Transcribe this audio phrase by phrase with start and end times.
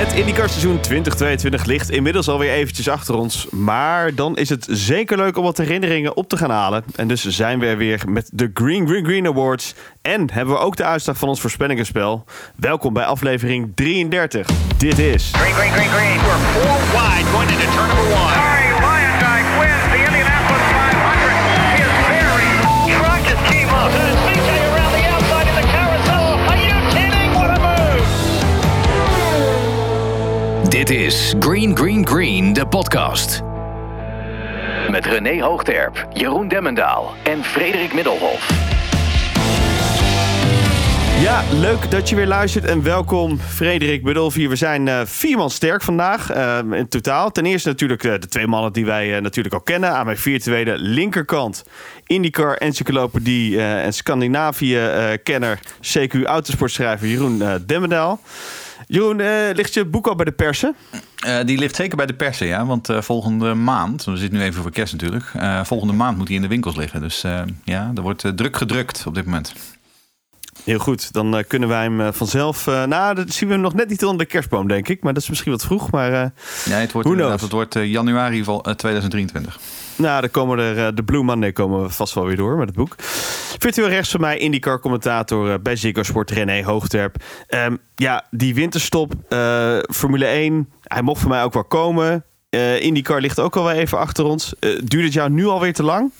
[0.00, 3.46] Het IndyCar seizoen 2022 ligt inmiddels alweer eventjes achter ons.
[3.50, 6.84] Maar dan is het zeker leuk om wat herinneringen op te gaan halen.
[6.96, 9.74] En dus zijn we er weer met de Green Green Green Awards.
[10.02, 12.24] En hebben we ook de uitslag van ons voorspellingenspel.
[12.56, 14.48] Welkom bij aflevering 33.
[14.76, 15.30] Dit is...
[15.34, 16.16] Green, green, green, green.
[16.16, 18.59] We're four wide going into turn one.
[30.90, 33.42] Dit is Green Green Green, de podcast.
[34.88, 38.48] Met René Hoogterp, Jeroen Demmendaal en Frederik Middelhof.
[41.20, 44.48] Ja, leuk dat je weer luistert en welkom Frederik Budolf hier.
[44.48, 47.30] We zijn eh, vier man sterk vandaag eh, in totaal.
[47.30, 49.90] Ten eerste natuurlijk eh, de twee mannen die wij natuurlijk al kennen.
[49.90, 51.64] Aan mijn virtuele linkerkant
[52.06, 58.20] IndyCar Encyclopedie en Scandinavië-kenner CQ Autosportschrijver Jeroen Demmendaal.
[58.92, 60.74] Jeroen, eh, ligt je boek al bij de persen?
[61.20, 62.66] Eh, die ligt zeker bij de persen, ja.
[62.66, 65.24] Want eh, volgende maand, we zitten nu even voor kerst natuurlijk.
[65.34, 67.00] eh, volgende maand moet hij in de winkels liggen.
[67.00, 69.52] Dus eh, ja, er wordt eh, druk gedrukt op dit moment.
[70.64, 72.66] Heel goed, dan eh, kunnen wij hem eh, vanzelf...
[72.66, 75.02] eh, nou, dat zien we hem nog net niet onder de kerstboom, denk ik.
[75.02, 76.12] Maar dat is misschien wat vroeg, maar...
[76.12, 76.30] eh,
[76.64, 77.08] Ja, het wordt,
[77.42, 79.58] het wordt eh, januari van eh, 2023.
[80.00, 82.68] Nou, dan komen er eh, de Blue Monday komen we vast wel weer door met
[82.68, 82.94] het boek.
[83.58, 87.16] Virtueel rechts van mij IndyCar-commentator eh, bij Ziggo Sport René Hoogterp.
[87.46, 92.24] Ehm, ja, die winterstop, eh, Formule 1, hij mocht voor mij ook wel komen.
[92.50, 94.54] Eh IndyCar ligt ook al wel even achter ons.
[94.58, 96.12] Eh, duurt het jou nu alweer te lang?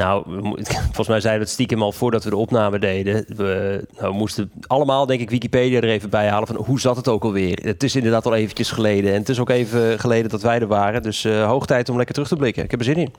[0.00, 0.24] Nou,
[0.84, 3.24] volgens mij zeiden we het stiekem al voordat we de opname deden.
[3.36, 7.08] We, nou, moesten allemaal, denk ik, Wikipedia er even bij halen van hoe zat het
[7.08, 7.58] ook alweer.
[7.62, 9.12] Het is inderdaad al eventjes geleden.
[9.12, 11.02] En het is ook even geleden dat wij er waren.
[11.02, 12.64] Dus eh, hoog tijd om lekker terug te blikken.
[12.64, 13.14] Ik heb er zin in.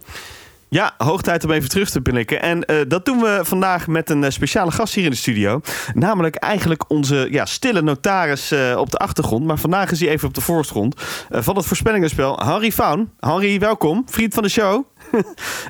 [0.70, 2.42] Ja, hoog tijd om even terug te blikken.
[2.42, 5.62] En eh, dat doen we vandaag met een eh, speciale gast hier in de studio.
[5.94, 9.46] Namelijk eigenlijk onze ja, stille notaris op de achtergrond.
[9.46, 10.96] Maar vandaag is hij even op de voorgrond
[11.30, 12.40] van het voorspellingenspel.
[12.44, 13.12] Henry Faun.
[13.20, 14.04] Henry, welkom.
[14.06, 14.84] Vriend van de show.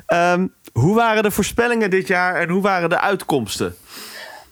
[0.06, 3.74] Ehm, hoe waren de voorspellingen dit jaar en hoe waren de uitkomsten?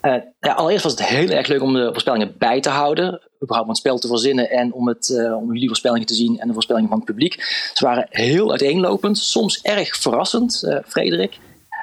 [0.00, 3.20] Eh, ja, allereerst was het heel erg leuk om de voorspellingen bij te houden.
[3.42, 6.38] Überhaupt om het spel te verzinnen en om, het, eh, om jullie voorspellingen te zien
[6.38, 7.42] en de voorspellingen van het publiek.
[7.74, 11.38] Ze waren heel uiteenlopend, soms erg verrassend, eh, Frederik.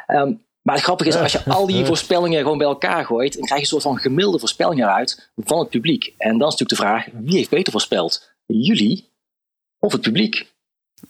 [0.08, 3.46] Ehm, maar het grappige is, als je al die voorspellingen gewoon bij elkaar gooit, dan
[3.46, 6.14] krijg je een soort van gemiddelde voorspelling eruit van het publiek.
[6.18, 8.32] En dan is natuurlijk de vraag, wie heeft beter voorspeld?
[8.46, 9.12] Jullie
[9.80, 10.56] of het publiek?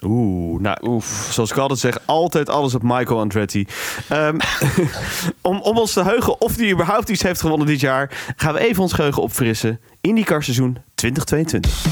[0.01, 3.67] Oeh, nou, zoals ik altijd zeg, altijd alles op Michael Andretti.
[4.09, 4.37] Ehm,
[5.41, 8.59] om, om ons te heugen of die überhaupt iets heeft gewonnen dit jaar, gaan we
[8.59, 9.79] even ons geheugen opfrissen.
[10.01, 11.83] IndyCar seizoen 2022.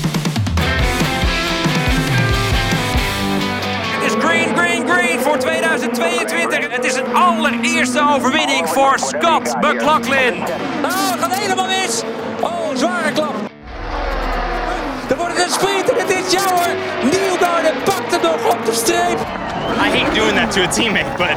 [3.92, 6.72] Het is green, green, green voor 2022.
[6.76, 10.34] Het is een allereerste overwinning voor Scott McLaughlin.
[19.86, 21.36] I hate doing that to a teammate, but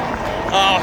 [0.51, 0.79] oh,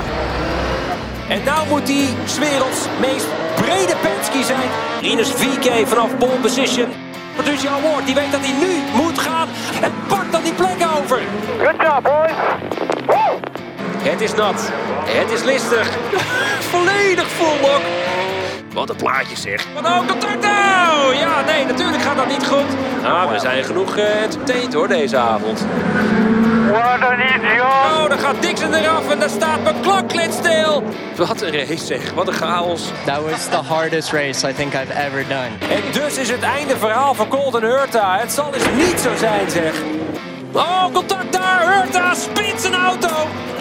[1.28, 4.68] En nou moet hij 's werelds meest brede Penske zijn.
[5.00, 6.88] Rinus VK vanaf pole position.
[7.36, 9.48] Patricia Award, die weet dat hij nu moet gaan.
[9.82, 11.20] En pakt dan die plek over.
[11.58, 12.36] Good job, boys.
[13.98, 14.70] Het is nat.
[15.04, 15.88] Het is listig.
[16.70, 17.82] Volledig vol ook.
[18.72, 19.66] Wat een plaatje zeg.
[19.74, 21.14] Wat ook contact nou!
[21.14, 22.70] Ja, nee, natuurlijk gaat dat niet goed.
[23.04, 25.66] Ah, we zijn genoeg uh, entertained hoor deze avond.
[26.76, 30.82] Oh, dan gaat Dixon eraf en daar staat McLaughlin stil.
[31.16, 32.82] Wat een race zeg, wat een chaos.
[33.04, 35.74] That was the hardest race I think I've ever done.
[35.74, 38.18] En dus is het einde verhaal van Colton Hurta.
[38.18, 39.72] Het zal dus niet zo zijn zeg.
[40.52, 41.74] Oh, contact daar!
[41.74, 43.08] Hurta spint zijn auto!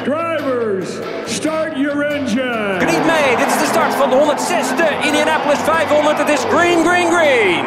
[0.04, 0.90] Drivers,
[1.26, 2.76] start your engine.
[2.80, 6.18] Geniet mee, dit is de start van de 106e Indianapolis 500.
[6.18, 7.66] Het is green, green, green.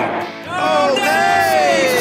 [0.48, 1.97] Oh nee!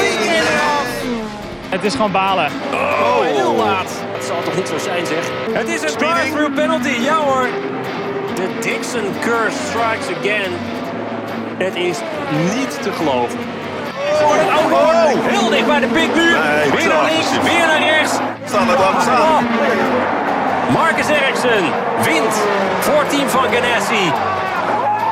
[1.69, 2.51] Het is gewoon balen.
[2.73, 3.91] Oh, heel laat.
[4.15, 5.25] Het zal toch niet zo zijn zeg.
[5.51, 7.47] Het is een drive-through penalty, ja hoor.
[8.35, 10.51] De Dixon curse strikes again.
[11.57, 11.97] Het is
[12.55, 13.39] niet te geloven.
[14.21, 16.37] Oh, oh, heel dicht bij de pikmuur.
[16.75, 18.13] weer naar links, weer naar rechts.
[18.45, 19.45] Staan er dan, staan.
[20.71, 21.65] Marcus Ericsson
[22.03, 22.35] wint
[22.79, 24.11] voor team van Ganassi.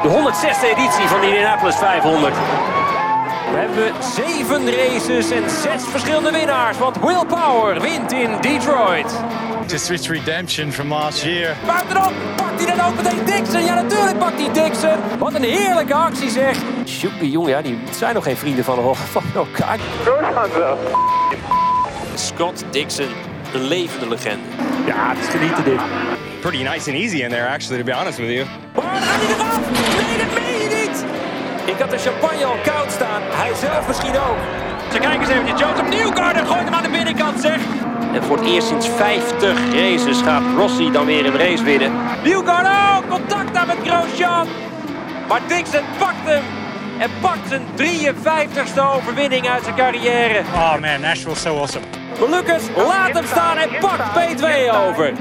[0.01, 2.33] De 106e editie van de Indianapolis 500.
[3.55, 6.77] We hebben zeven races en zes verschillende winnaars.
[6.77, 9.05] Want Will Power wint in Detroit.
[9.67, 11.55] To switch redemption from last year.
[11.65, 13.63] Buitenop pakt hij dan ook meteen Dixon.
[13.63, 14.97] Ja, natuurlijk pakt hij Dixon.
[15.19, 16.57] Wat een heerlijke actie zeg.
[16.85, 19.79] Sjoepie, jongen, ja, die zijn nog geen vrienden van, van elkaar.
[22.15, 23.09] Scott Dixon,
[23.53, 24.45] een levende legende.
[24.85, 25.79] Ja, het is genieten dit.
[26.41, 28.45] pretty nice and easy in there, actually, to be honest with you.
[28.73, 29.59] Maar dan gaat hij eraf!
[30.35, 30.44] Nee,
[31.75, 33.21] Ik had de champagne al koud staan.
[33.23, 34.37] Hij zelf misschien ook.
[34.91, 35.59] Ze kijken eens eventjes.
[35.59, 37.59] Joseph Newgarden gooit hem aan de binnenkant, zeg.
[38.13, 41.91] En voor het eerst sinds 50 races gaat Rossi dan weer een race winnen.
[42.23, 44.47] Newgarden, oh, contact daar met Grosjean.
[45.27, 46.43] Maar Dixon pakt hem.
[46.99, 50.39] En pakt zijn 53ste overwinning uit zijn carrière.
[50.53, 51.85] Oh man, Nashville's so awesome.
[52.29, 54.45] Lucas laat hem staan en pakt P2
[54.87, 55.13] over.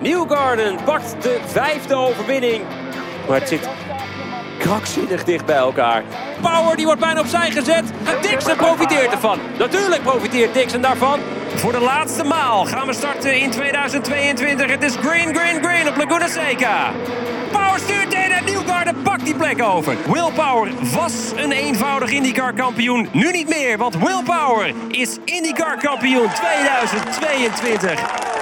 [0.00, 2.62] Newgarden pakt de vijfde overwinning.
[3.28, 3.68] Maar het zit
[4.66, 6.02] krankzinnig dicht bij elkaar.
[6.40, 7.84] Power die wordt bijna opzij gezet.
[8.04, 9.38] En Dixon profiteert ervan.
[9.58, 11.20] Natuurlijk profiteert Dixon daarvan.
[11.54, 14.70] Voor de laatste maal gaan we starten in 2022.
[14.70, 16.90] Het is green, green, green op Laguna Seca.
[17.52, 19.96] Power stuurt in en Newgarden pakt die plek over.
[20.06, 23.08] Will Power was een eenvoudig IndyCar kampioen.
[23.12, 28.35] Nu niet meer, want Will Power is IndyCar kampioen 2022.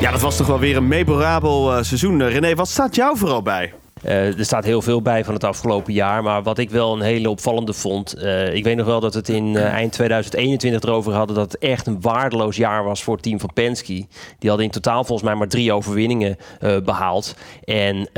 [0.00, 2.20] Ja, dat was toch wel weer een memorabel eh, seizoen.
[2.20, 3.72] Eh, René, wat staat jou vooral bij?
[4.02, 6.22] Eh, er staat heel veel bij van het afgelopen jaar.
[6.22, 8.24] Maar wat ik wel een hele opvallende vond.
[8.52, 11.36] ik weet nog wel dat het in eind 2021 erover hadden.
[11.36, 14.06] dat het echt een waardeloos jaar was voor het team van Penske.
[14.38, 17.34] Die hadden in totaal volgens mij maar drie overwinningen eh, behaald.
[17.64, 18.08] En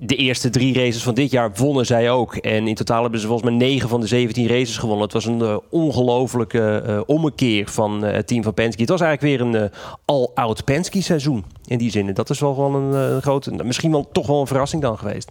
[0.00, 2.36] de eerste drie races van dit jaar wonnen zij ook.
[2.36, 5.04] En in totaal hebben ze volgens mij 9 van de 17 races gewonnen.
[5.04, 8.80] Het was een eh, ongelofelijke eh, ommekeer van eh, het team van Penske.
[8.80, 11.44] Het was eigenlijk weer een eh, all-out Penske seizoen.
[11.66, 12.08] In die zin.
[12.08, 15.30] En dat is wel gewoon een grote, misschien wel toch wel een verrassing dan geweest.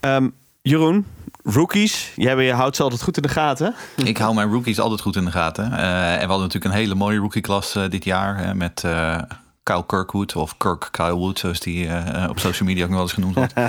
[0.00, 0.28] Ehm,
[0.62, 1.06] Jeroen,
[1.42, 2.12] rookies.
[2.16, 3.74] Jij houdt ze altijd goed in de gaten.
[4.04, 5.72] Ik hou mijn rookies altijd goed in de gaten.
[5.72, 8.56] Eh, en we hadden natuurlijk een hele mooie rookieklas dit jaar.
[8.56, 9.18] met eh,
[9.64, 13.06] Kyle Kirkwood of Kirk Kyle Wood, zoals die eh, op social media ook nog wel
[13.06, 13.52] eens genoemd wordt.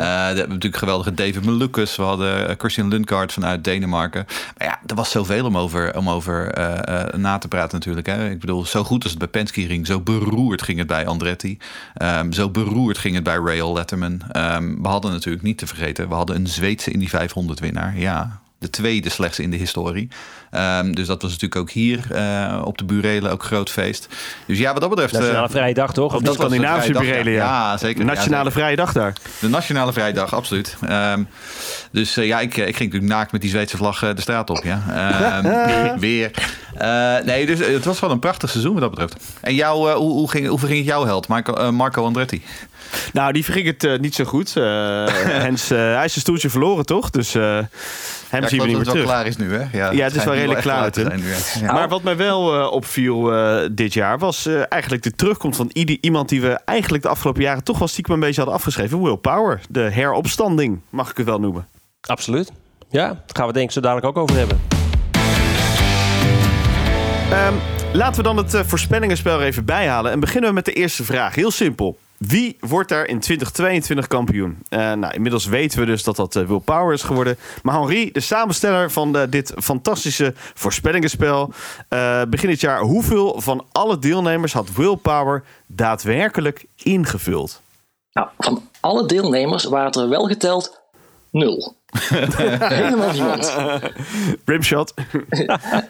[0.00, 1.96] Eh, we hebben natuurlijk geweldige David Malukas.
[1.96, 4.26] We hadden eh, Christian Lundgaard vanuit Denemarken.
[4.58, 8.06] Maar ja, er was zoveel om over, om over eh, eh, na te praten natuurlijk.
[8.06, 8.30] Hè.
[8.30, 11.58] Ik bedoel, zo goed als het bij Penske ging, zo beroerd ging het bij Andretti.
[11.94, 14.20] Ehm, zo beroerd ging het bij Rail Letterman.
[14.32, 17.98] Ehm, we hadden natuurlijk niet te vergeten, we hadden een Zweedse Indy 500 winnaar.
[17.98, 20.08] Ja, de tweede slechtste in de historie.
[20.50, 24.08] Ehm, dus dat was natuurlijk ook hier eh, op de Burelen ook groot feest.
[24.46, 25.14] Dus ja, wat dat betreft...
[25.14, 26.12] eh, Nationale Vrije Dag, toch?
[26.12, 27.70] Of Op de Scandinavische vrije dag, Burelen, ja.
[27.70, 27.76] ja.
[27.76, 28.00] zeker.
[28.00, 28.60] De Ja, Nationale zeker.
[28.60, 29.12] Vrije Dag daar.
[29.40, 30.76] De Nationale Vrijdag, absoluut.
[30.88, 31.22] Ehm,
[31.92, 34.50] dus eh, ja, ik, ik ging natuurlijk naakt met die Zweedse vlag eh, de straat
[34.50, 34.62] op.
[34.64, 34.82] Ja.
[35.42, 36.30] Ehm, weer.
[36.80, 39.16] Eh, nee, dus het was wel een prachtig seizoen wat dat betreft.
[39.40, 42.42] En jou, eh, hoe, hoe, ging, hoe verging het jouw held, Marco, eh, Marco Andretti?
[43.12, 44.56] Nou, die verging het eh, niet zo goed.
[44.56, 44.62] Eh
[45.46, 47.10] Hens, eh, hij is zijn stoeltje verloren, toch?
[47.10, 49.04] Dus eh, hem Ja, zien we niet dat meer het wel terug.
[49.04, 49.90] klaar is nu, hè?
[49.92, 51.22] Ja, het is wel redelijk klaar zijn.
[51.60, 51.72] Ja.
[51.72, 55.70] Maar wat mij wel eh, opviel eh, dit jaar was eh, eigenlijk de terugkomst van
[55.72, 59.02] ieder- iemand die we eigenlijk de afgelopen jaren toch wel stiekem een beetje hadden afgeschreven.
[59.02, 59.60] Will Power.
[59.68, 61.66] De heropstanding, mag ik het wel noemen.
[62.00, 62.52] Absoluut.
[62.88, 64.60] Ja, daar gaan we het denk ik zo dadelijk ook over hebben.
[67.30, 67.54] Ehm,
[67.92, 70.12] laten we dan het eh, voorspellingenspel er even bijhalen.
[70.12, 71.34] En beginnen we met de eerste vraag.
[71.34, 71.98] Heel simpel.
[72.18, 74.58] Wie wordt er in 2022 kampioen?
[74.68, 77.36] Eh, nou, inmiddels weten we dus dat dat eh, Will Power is geworden.
[77.62, 81.52] Maar Henri, de samensteller van dit fantastische voorspellingenspel...
[82.28, 87.60] begin dit jaar, hoeveel van alle deelnemers had Will Power daadwerkelijk ingevuld?
[88.12, 90.80] Nou, van alle deelnemers waren het er wel geteld
[91.30, 91.76] nul.
[92.68, 93.56] Helemaal niemand.
[94.44, 94.94] Rimshot.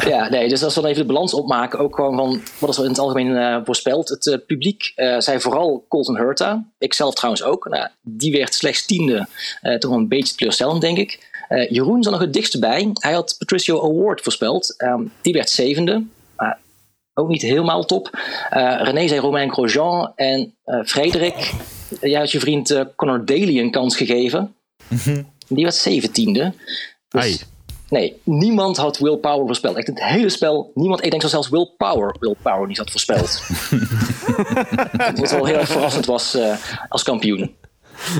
[0.06, 2.76] Ja, nee, dus als we dan even de balans opmaken, ook gewoon van wat is
[2.76, 4.08] er in het algemeen eh, voorspeld.
[4.08, 6.64] Het eh, publiek eh, zei vooral Colton Hurta.
[6.78, 7.68] Ik zelf trouwens ook.
[7.68, 9.26] Nou, die werd slechts tiende.
[9.60, 11.28] Eh, toch een beetje teleurstellend, denk ik.
[11.50, 12.90] Eh, Jeroen zat nog het dichtst bij.
[12.92, 14.74] Hij had Patricio Award voorspeld.
[14.76, 16.04] Ehm, die werd zevende.
[16.36, 16.58] Maar
[17.14, 18.18] ook niet helemaal top.
[18.50, 20.12] Eh, René zei Romain Grosjean.
[20.16, 21.52] En eh, Frederik,
[22.00, 24.54] jij had je vriend Conor Daly een kans gegeven.
[25.50, 26.54] Die werd zeventiende.
[27.08, 27.44] Dus.
[27.88, 29.76] Nee, niemand had Will Power voorspeld.
[29.76, 30.72] Echt het hele spel.
[30.74, 33.42] Niemand, ik denk dat zelfs Will Power Will Power niet had voorspeld.
[35.20, 36.56] Wat wel heel erg verrassend was eh,
[36.88, 37.54] als kampioen.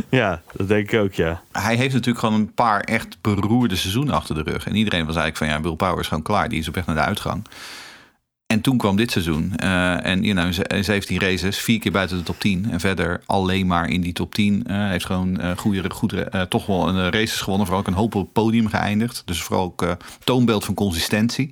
[0.09, 1.43] Ja, dat denk ik ook, ja.
[1.53, 4.67] Hij heeft natuurlijk gewoon een paar echt beroerde seizoenen achter de rug.
[4.67, 6.49] En iedereen was eigenlijk van, ja, Will Power is gewoon klaar.
[6.49, 7.47] Die is op weg naar de uitgang.
[8.51, 9.53] En toen kwam dit seizoen.
[9.57, 12.67] eh, en you know, ze- 17 races, vier keer buiten de top 10.
[12.71, 14.65] En verder alleen maar in die top 10.
[14.67, 17.67] Eh, heeft gewoon eh goede, goede, eh, toch wel een eh, races gewonnen.
[17.67, 19.23] Vooral ook een hoop op het podium geëindigd.
[19.25, 19.91] Dus vooral ook eh,
[20.25, 21.49] toonbeeld van consistentie.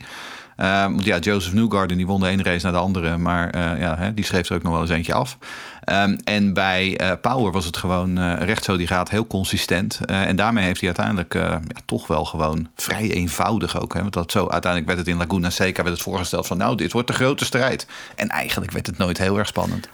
[0.58, 3.18] Eh, want ja, Joseph Newgarden die won de ene race naar de andere.
[3.18, 5.38] Maar eh, ja, hè, die schreef er ook nog wel eens eentje af.
[5.84, 10.00] Ehm, en bij eh, Power was het gewoon eh, recht zo die gaat, heel consistent.
[10.06, 13.94] En daarmee heeft hij uiteindelijk ja, toch wel gewoon vrij eenvoudig ook.
[13.94, 14.00] Hè?
[14.00, 16.56] Want dat zo, uiteindelijk werd het in Laguna Seca werd het voorgesteld van...
[16.56, 17.86] nou, dit wordt de grote strijd.
[18.16, 19.88] En eigenlijk werd het nooit heel erg spannend.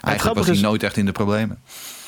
[0.00, 1.58] Eigenlijk was hij is- nooit echt in de problemen.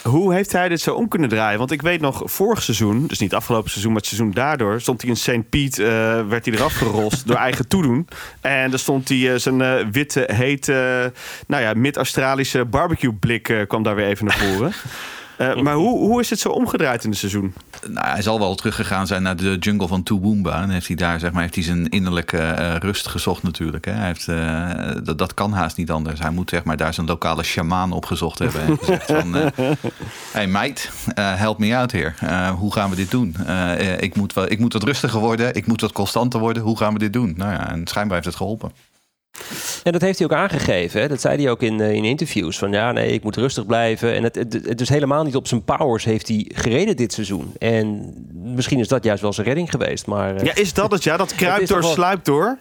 [0.04, 1.58] Hoe heeft hij dit zo om kunnen draaien?
[1.58, 5.00] Want ik weet nog, vorig seizoen, dus niet afgelopen seizoen, maar het seizoen daardoor, stond
[5.00, 5.48] hij in St.
[5.48, 5.86] Piet, eh,
[6.28, 8.08] werd hij eraf gerost door eigen toedoen.
[8.40, 11.12] En dan stond hij eh, zijn eh, witte, hete,
[11.46, 14.72] nou ja, mid-Australische barbecue blik kwam daar weer even naar voren.
[15.36, 17.54] Eh, maar hoe, hoe is het zo omgedraaid in het seizoen?
[17.88, 20.62] Nou, hij zal wel teruggegaan zijn naar de jungle van Toowoomba.
[20.62, 23.84] En heeft hij daar zeg maar, heeft hij zijn innerlijke eh, rust gezocht natuurlijk.
[23.84, 23.92] Hè.
[23.92, 26.20] Hij heeft, eh, dat, dat kan haast niet anders.
[26.20, 28.60] Hij moet zeg maar, daar zijn lokale shamaan opgezocht hebben.
[28.60, 29.34] En gezegd van,
[30.32, 32.14] hey meid, help me out hier.
[32.58, 33.36] Hoe gaan we dit doen?
[33.98, 35.54] Ik, moet wel, ik moet wat rustiger worden.
[35.54, 36.62] Ik moet wat constanter worden.
[36.62, 37.34] Hoe gaan we dit doen?
[37.36, 38.72] Nou ja, en schijnbaar heeft het geholpen.
[39.82, 41.00] En dat heeft hij ook aangegeven.
[41.00, 41.08] Hè?
[41.08, 42.58] Dat zei hij ook in, eh, in interviews.
[42.58, 44.14] Van ja, nee, ik moet rustig blijven.
[44.14, 47.52] En het, het, het dus helemaal niet op zijn powers heeft hij gereden dit seizoen.
[47.58, 50.06] En misschien is dat juist wel zijn redding geweest.
[50.06, 51.04] Maar, eh, Ja, is dat het?
[51.04, 52.58] Ja, dat kruipt door, wel- sluipt door.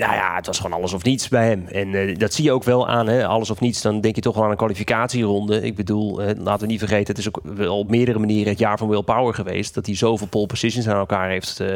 [0.00, 1.66] Nou ja, het was gewoon alles of niets bij hem.
[1.66, 3.26] En eh, dat zie je ook wel aan, hè?
[3.26, 3.82] alles of niets.
[3.82, 5.62] Dan denk je toch wel aan een kwalificatieronde.
[5.62, 7.06] Ik bedoel, eh, laten we niet vergeten...
[7.06, 9.74] het is ook wel op meerdere manieren het jaar van Will Power geweest...
[9.74, 11.74] dat hij zoveel pole positions aan elkaar heeft eh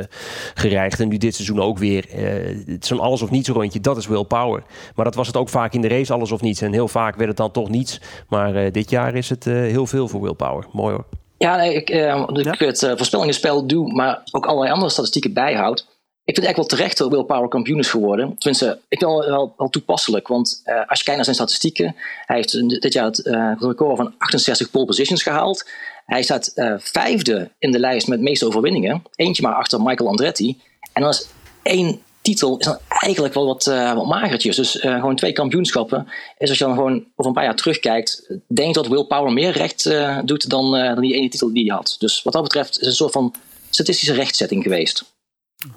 [0.55, 1.01] gereikt.
[1.01, 2.09] En nu dit seizoen ook weer.
[2.09, 4.63] eh, Zo'n alles of niets rondje, dat is Will Power.
[4.95, 6.61] Maar dat was het ook vaak in de race, alles of niets.
[6.61, 8.01] En heel vaak werd het dan toch niets.
[8.29, 10.67] Maar eh, dit jaar is het eh, heel veel voor Will Power.
[10.73, 11.05] Mooi hoor.
[11.39, 15.87] Ja, nee, ik, eh, ik het uh, voorspellingenspel doe, maar ook allerlei andere statistieken bijhoud.
[16.27, 18.37] Ik vind het eigenlijk wel terecht dat Will Power kampioen is geworden.
[18.39, 20.29] Tenminste, ik vind het wel, wel, toepasselijk.
[20.29, 23.97] Want uh, als je kijkt naar zijn statistieken, hij heeft dit jaar het uh, record
[23.97, 25.69] van 68 pole positions gehaald.
[26.07, 29.03] Hij staat uh, vijfde in de lijst met de meeste overwinningen.
[29.15, 30.61] Eentje maar achter Michael Andretti.
[30.93, 31.27] En dan is
[31.63, 33.65] één titel is eigenlijk wel wat,
[33.95, 34.57] wat magertjes.
[34.57, 36.09] Dus gewoon twee kampioenschappen.
[36.39, 39.51] Is als je dan gewoon over een paar jaar terugkijkt, denk dat Will Power meer
[39.51, 39.91] recht
[40.25, 41.97] doet dan, dan die ene titel die hij had.
[41.99, 43.35] Dus wat dat betreft is het een soort van
[43.71, 45.14] statistische rechtzetting geweest.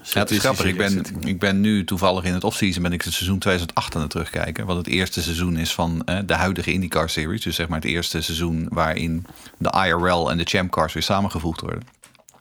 [0.04, 0.66] Ja, het is grappig.
[0.66, 4.02] Ik ben, ik ben nu toevallig in het offseason ben ik het seizoen 2008 aan
[4.02, 4.66] het terugkijken.
[4.66, 7.42] Wat het eerste seizoen is van uh, de huidige IndyCar Series.
[7.42, 9.26] Dus zeg maar het eerste seizoen waarin
[9.58, 11.84] de IRL en de Champ Cars weer samengevoegd worden.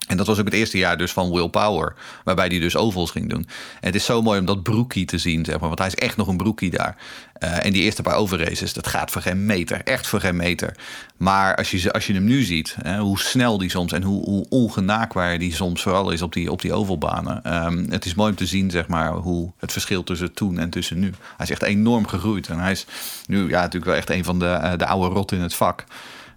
[0.07, 1.95] En dat was ook het eerste jaar dus van Will Power,
[2.25, 3.47] waarbij hij dus ovals ging doen.
[3.81, 5.95] En het is zo mooi om dat broekie te zien, zeg maar, want hij is
[5.95, 6.97] echt nog een broekie daar.
[7.39, 10.77] Uh, en die eerste paar overraces, dat gaat voor geen meter, echt voor geen meter.
[11.17, 14.25] Maar als je, als je hem nu ziet, hè, hoe snel die soms en hoe,
[14.25, 17.65] hoe ongenaakbaar die soms vooral is op die, op die ovalbanen.
[17.67, 20.71] Um, het is mooi om te zien, zeg maar, hoe het verschil tussen toen en
[20.71, 21.13] tussen nu.
[21.37, 22.49] Hij is echt enorm gegroeid.
[22.49, 22.87] En hij is
[23.27, 25.85] nu ja, natuurlijk wel echt een van de, uh, de oude rot in het vak.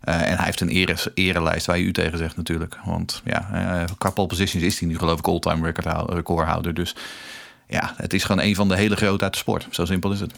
[0.04, 2.78] Uh, en hij heeft een ere, erelijst waar je u tegen zegt natuurlijk.
[2.86, 6.74] Want ja, uh, qua pole positions is hij nu geloof ik all-time record, recordhouder.
[6.74, 6.96] Dus
[7.68, 9.68] ja, het is gewoon een van de hele grote uit de sport.
[9.70, 10.34] Zo simpel is het.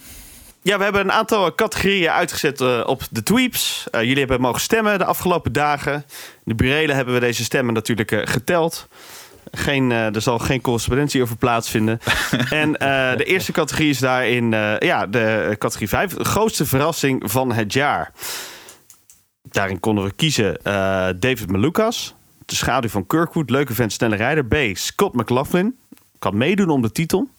[0.61, 3.87] Ja, we hebben een aantal categorieën uitgezet uh, op de tweeps.
[3.91, 6.05] jullie hebben mogen stemmen de afgelopen dagen.
[6.43, 8.87] De burelen hebben we deze stemmen natuurlijk geteld.
[9.51, 11.99] Geen, er zal geen correspondentie over plaatsvinden.
[12.49, 12.71] en
[13.17, 16.13] de eerste categorie is daarin ja, de categorie 5.
[16.13, 18.11] De grootste verrassing van het jaar.
[19.51, 20.73] Daarin konden we kiezen uh,
[21.19, 22.15] David Malukas,
[22.45, 24.45] de schaduw van Kirkwood, leuke vent, snelle rijder.
[24.45, 24.55] B.
[24.73, 25.77] Scott McLaughlin,
[26.19, 27.29] kan meedoen om de titel.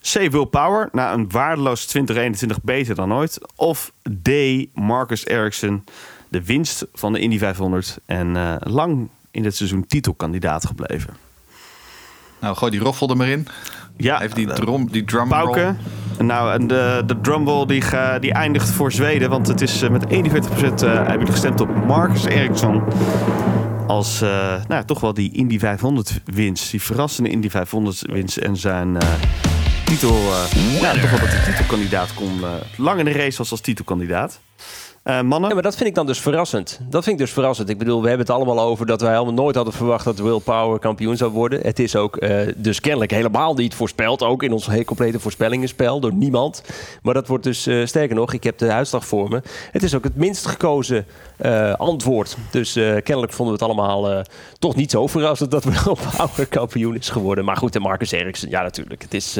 [0.00, 0.30] C.
[0.30, 3.38] Will Power, na een waardeloos 2021 beter dan ooit.
[3.56, 4.30] Of D.
[4.74, 5.84] Marcus Ericsson,
[6.28, 11.16] de winst van de Indy 500 en uh, lang in dit seizoen titelkandidaat gebleven.
[12.40, 13.46] Nou, gooi die roffel er maar in.
[14.00, 15.74] Ja, even die, drum, die Pauke.
[16.18, 19.30] Nou, en de, de drumroll die, ga, die eindigt voor Zweden.
[19.30, 22.82] Want het is uh, met 41% uh, hebben jullie gestemd op Marcus Eriksson.
[23.86, 26.70] Als uh, nou, toch wel die Indy 500 winst.
[26.70, 28.36] Die verrassende Indy 500 winst.
[28.36, 29.00] En zijn uh,
[29.84, 30.16] titel.
[30.80, 32.40] ja, toch wel dat hij titelkandidaat kon.
[32.76, 34.40] lang in de race was als titelkandidaat.
[35.08, 35.54] Uh, mannen.
[35.54, 36.78] Maar dat vind ik dan dus verrassend.
[36.82, 37.68] Dat vind ik dus verrassend.
[37.68, 40.38] Ik bedoel, we hebben het allemaal over dat wij helemaal nooit hadden verwacht dat Will
[40.38, 41.60] Power kampioen zou worden.
[41.60, 44.22] Het is ook uh, dus kennelijk helemaal niet voorspeld.
[44.22, 46.62] Ook in ons heel complete voorspellingenspel door niemand.
[47.02, 49.42] Maar dat wordt dus, uh, sterker nog, ik heb de uitslag voor me.
[49.72, 51.06] Het is ook het minst gekozen
[51.76, 52.36] antwoord.
[52.50, 54.22] Dus kennelijk vonden we het allemaal
[54.58, 57.44] toch niet zo verrassend dat Will Power kampioen is geworden.
[57.44, 59.02] Maar goed, en Marcus Ericsson, ja natuurlijk.
[59.02, 59.38] Het is...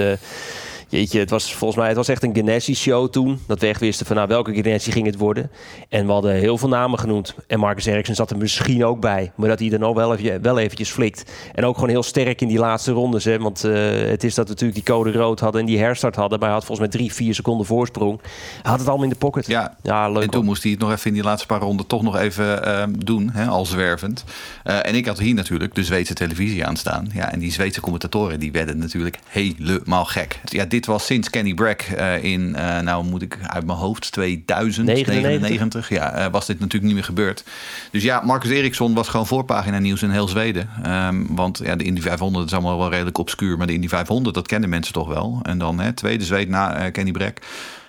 [0.91, 3.41] Jeetje, het was volgens mij het was echt een Ganassi-show toen.
[3.47, 5.51] Dat we echt wisten van nou, welke Ganassi ging het worden.
[5.89, 7.35] En we hadden heel veel namen genoemd.
[7.47, 9.33] En Marcus Ericsson zat er misschien ook bij.
[9.35, 11.31] Maar dat hij er nog wel, even, wel eventjes flikt.
[11.55, 13.25] En ook gewoon heel sterk in die laatste rondes.
[13.25, 13.39] Hè?
[13.39, 13.73] Want uh,
[14.09, 16.39] het is dat we natuurlijk die code rood hadden en die herstart hadden.
[16.39, 18.21] Maar hij had volgens mij drie, vier seconden voorsprong.
[18.63, 19.47] Hij had het allemaal in de pocket.
[19.47, 20.23] Ja, ja leuk.
[20.23, 22.69] En toen moest hij het nog even in die laatste paar ronden toch nog even
[22.69, 23.31] uh, doen.
[23.31, 24.25] Hè, al zwervend.
[24.65, 27.09] Uh, en ik had hier natuurlijk de Zweedse televisie aan staan.
[27.13, 30.41] Ja, en die Zweedse commentatoren die werden natuurlijk helemaal gek.
[30.45, 34.13] Ja, dit was sinds Kenny Bragg uh, in, uh, nou moet ik uit mijn hoofd,
[34.13, 37.45] 2099, ja, uh, was dit natuurlijk niet meer gebeurd.
[37.91, 40.69] Dus ja, Marcus Eriksson was gewoon voorpagina nieuws in heel Zweden.
[40.87, 44.35] Um, want ja, de Indy 500 is allemaal wel redelijk obscuur, maar de Indy 500,
[44.35, 45.41] dat kennen mensen toch wel.
[45.43, 47.35] En dan hè, tweede Zweed na Kenny Bragg.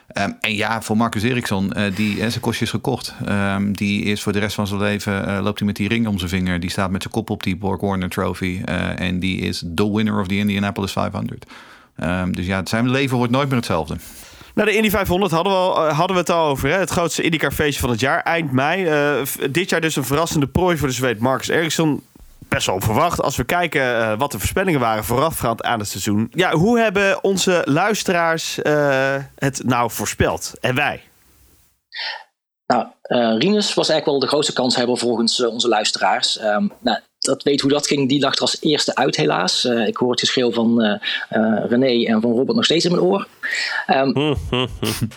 [0.10, 3.16] Ehm, en ja, voor Marcus Eriksson, eh, die zijn kostje is gekocht.
[3.26, 6.08] Ehm, die is voor de rest van zijn leven, eh, loopt hij met die ring
[6.08, 6.60] om zijn vinger.
[6.60, 8.62] Die staat met zijn kop op die Borg Warner Trophy.
[8.66, 11.46] eh, en die is de winner of the Indianapolis 500.
[12.00, 13.96] Ehm, dus ja, zijn leven wordt nooit meer hetzelfde.
[14.54, 16.70] Nou, de Indy 500 hadden we, al, eh, hadden we het al over.
[16.70, 16.78] Hè?
[16.78, 18.86] Het grootste IndyCar feestje van het jaar, eind mei.
[18.86, 22.04] Eh, dit jaar dus een verrassende prooi voor de Zweed Marcus Ericsson.
[22.50, 23.22] Best wel onverwacht.
[23.22, 26.28] Als we kijken eh, wat de voorspellingen waren voorafgaand aan het seizoen.
[26.32, 30.54] Ja, hoe hebben onze luisteraars eh, het nou voorspeld?
[30.62, 31.04] En wij?
[32.68, 36.38] Nou, eh Rinus was eigenlijk wel de grootste kanshebber volgens eh, onze luisteraars.
[36.38, 37.00] Ehm, nou,
[37.30, 39.66] dat weet hoe dat ging, die lag er als eerste uit helaas.
[39.66, 42.92] Eh, ik hoor het geschreeuw van eh, eh, René en van Robert nog steeds in
[42.92, 43.28] mijn oor.
[43.86, 44.12] Ehm,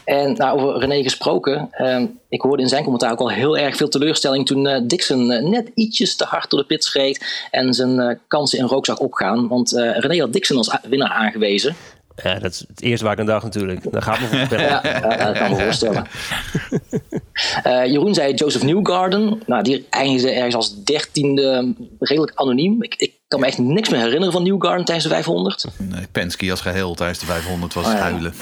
[0.04, 3.76] en nou, over René gesproken, ehm, ik hoorde in zijn commentaar ook al heel erg
[3.76, 8.58] veel teleurstelling toen Dixon net ietsjes te hard door de pits reed en zijn kansen
[8.58, 9.48] in rook zag opgaan.
[9.48, 11.76] Want René had Dixon als winnaar aangewezen.
[12.22, 13.92] Ja, dat is het eerste waar ik aan dacht natuurlijk.
[13.92, 14.64] Daar gaat me voorspellen.
[14.64, 16.06] Ja, ja, dat kan me voorstellen.
[17.62, 19.42] Eh, Jeroen zei Joseph Newgarden.
[19.46, 22.82] Nou, die eindigde ergens als dertiende, redelijk anoniem.
[22.82, 25.64] Ik, ik kan me echt niks meer herinneren van Newgarden tijdens de 500.
[25.78, 27.98] Nee, Penske als geheel tijdens de 500 was Oh ja.
[27.98, 28.34] huilen.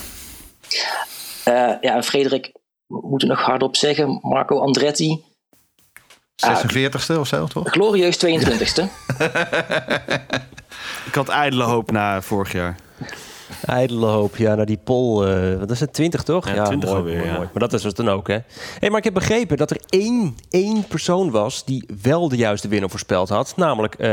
[1.45, 2.53] Eh, ja, en Frederik,
[2.87, 5.23] moet ik nog hardop zeggen, Marco Andretti.
[6.47, 7.69] 46ste of zo, toch?
[7.71, 8.83] Glorieus 22ste.
[11.07, 12.77] Ik had ijdele hoop na vorig jaar.
[13.67, 15.27] Ijdele hoop, ja, naar die pol.
[15.27, 16.49] eh wat is het, 20 toch?
[16.55, 17.35] Ja, 20 mooi, alweer, mooi, ja.
[17.37, 17.49] mooi.
[17.53, 18.39] Maar dat is het dan ook, hè?
[18.79, 22.69] Hey, maar ik heb begrepen dat er één, één persoon was die wel de juiste
[22.69, 23.53] winnaar voorspeld had.
[23.57, 24.09] Namelijk, eh,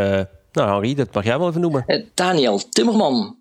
[0.51, 1.83] nou Henri, dat mag jij wel even noemen.
[1.87, 3.35] Eh, Daniel Timmerman.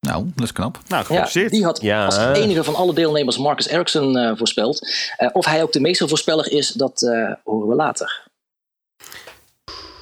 [0.00, 0.78] Nou, dat is knap.
[0.88, 1.50] Nou, Ja, gefeliciteerd.
[1.50, 2.04] die had Ja.
[2.04, 4.88] als enige van alle deelnemers Marcus Ericsson eh, voorspeld.
[5.16, 8.26] Eh, of hij ook de meestervoorspeller is, dat eh, horen we later.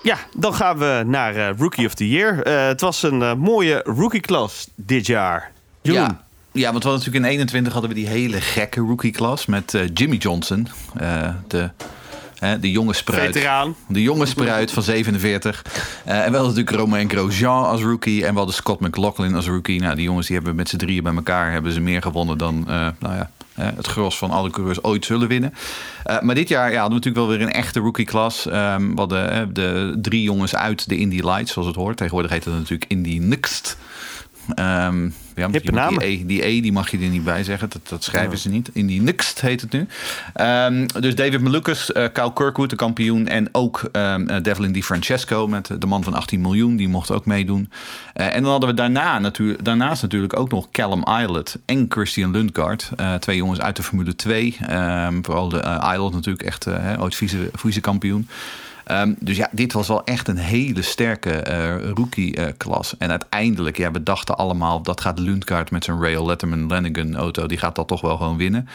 [0.06, 2.42] Ja, dan gaan we naar eh, Rookie of the Year.
[2.42, 5.52] Eh, het was een eh, mooie rookie-klas dit jaar.
[5.82, 6.00] Jeroen.
[6.00, 6.24] Ja.
[6.52, 10.16] Ja, want we hadden natuurlijk in 21 hadden we die hele gekke rookie-klas met Jimmy
[10.16, 10.68] Johnson.
[11.48, 11.70] de,
[12.60, 13.32] de jonge spruit.
[13.32, 13.76] Veteraan.
[13.88, 15.62] De jonge spruit van 47.
[15.64, 18.24] Eh, en we hadden natuurlijk Romain Grosjean als rookie.
[18.24, 19.80] En we hadden Scott McLaughlin als rookie.
[19.80, 22.64] Nou, die jongens die hebben met z'n drieën bij elkaar hebben ze meer gewonnen dan
[22.98, 25.54] nou ja, het gros van alle coureurs ooit zullen winnen.
[26.04, 28.46] Eh, maar dit jaar ja, hadden we natuurlijk wel weer een echte rookie-klas.
[28.46, 31.96] Ehm, we hadden de drie jongens uit de Indy Lights, zoals het hoort.
[31.96, 33.78] Tegenwoordig heet het natuurlijk Indy Next.
[34.54, 35.88] Ehm ja, Hippe.
[35.88, 37.68] Die, e, die E die mag je er niet bij zeggen.
[37.68, 38.70] Dat, dat schrijven ze niet.
[38.72, 39.86] In die Next heet het nu.
[40.34, 43.28] Ehm, dus David Malukas, eh Kyle Kirkwood, de kampioen.
[43.28, 46.76] En ook ehm eh, Devlin Di Francesco met de man van 18 miljoen.
[46.76, 47.70] Die mocht ook meedoen.
[48.12, 52.30] Eh, en dan hadden we daarna natuur, daarnaast natuurlijk ook nog Callum Islet en Christian
[52.30, 52.90] Lundgaard.
[52.96, 54.56] Eh, twee jongens uit de Formule 2.
[54.60, 58.28] Ehm, vooral de uh, Islet natuurlijk echt eh, ooit vice, vice kampioen.
[58.86, 62.96] Ehm, dus ja, dit was wel echt een hele sterke eh, rookie-klas.
[62.96, 64.82] en uiteindelijk, ja, we dachten allemaal...
[64.82, 67.46] dat gaat Lundgaard met zijn Rail Letterman Lanigan auto...
[67.46, 68.68] die gaat dat toch wel gewoon winnen.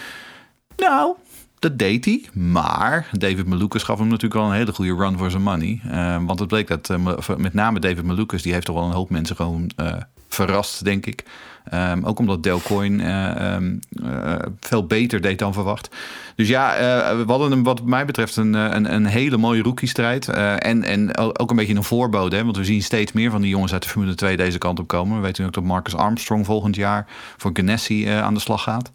[0.77, 1.15] Nou,
[1.59, 2.25] dat deed hij.
[2.33, 5.81] Maar David Malukas gaf hem natuurlijk wel een hele goede run voor zijn money.
[5.91, 8.41] Ehm, want het bleek dat eh, met name David Malukas...
[8.41, 9.93] die heeft toch wel een hoop mensen gewoon eh,
[10.27, 11.23] verrast, denk ik.
[11.63, 15.89] Ehm, ook omdat Del Coyne eh, ehm, eh, veel beter deed dan verwacht.
[16.35, 20.27] Dus ja, eh, we hadden hem wat mij betreft een, een, een hele mooie rookie-strijd.
[20.29, 22.35] En, en ook een beetje een voorbode.
[22.35, 22.43] Hè?
[22.43, 24.87] Want we zien steeds meer van die jongens uit de Formule 2 deze kant op
[24.87, 25.15] komen.
[25.15, 28.91] We weten ook dat Marcus Armstrong volgend jaar voor Ganassi aan de slag gaat.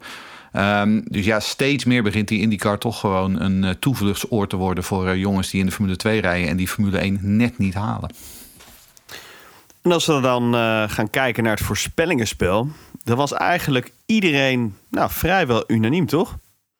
[0.53, 4.83] Um, dus ja, steeds meer begint die IndyCar toch gewoon een uh, toevluchtsoord te worden
[4.83, 8.09] voor jongens die in de Formule 2 rijden en die Formule 1 net niet halen.
[9.87, 12.67] En als we dan uh, gaan kijken naar het voorspellingenspel,
[13.03, 16.37] dan was eigenlijk iedereen nou, vrijwel unaniem, toch?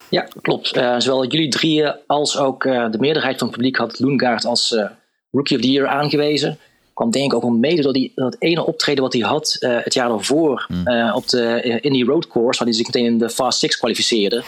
[0.09, 0.77] Ja, klopt.
[0.77, 4.71] Uh, zowel jullie drieën als ook uh, de meerderheid van het publiek had Loengaard als
[4.71, 4.85] uh,
[5.31, 6.59] Rookie of the Year aangewezen.
[6.93, 9.77] Kwam denk ik ook wel mede door die, dat ene optreden wat hij had uh,
[9.81, 11.11] het jaar daarvoor mm.
[11.13, 14.43] op de Indy Road Course, waar hij zich meteen in de Fast Six kwalificeerde.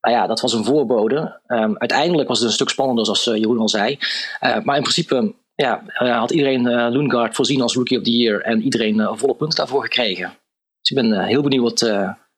[0.00, 1.40] Nou ja, dat was een voorbode.
[1.46, 3.98] Um, uiteindelijk was het een stuk spannender, zoals Jeroen al zei.
[4.40, 8.96] maar in principe ja, had iedereen uh, voorzien als Rookie of the Year en iedereen
[8.98, 10.32] uh, volle punten daarvoor gekregen.
[10.80, 11.80] Dus ik ben heel benieuwd wat,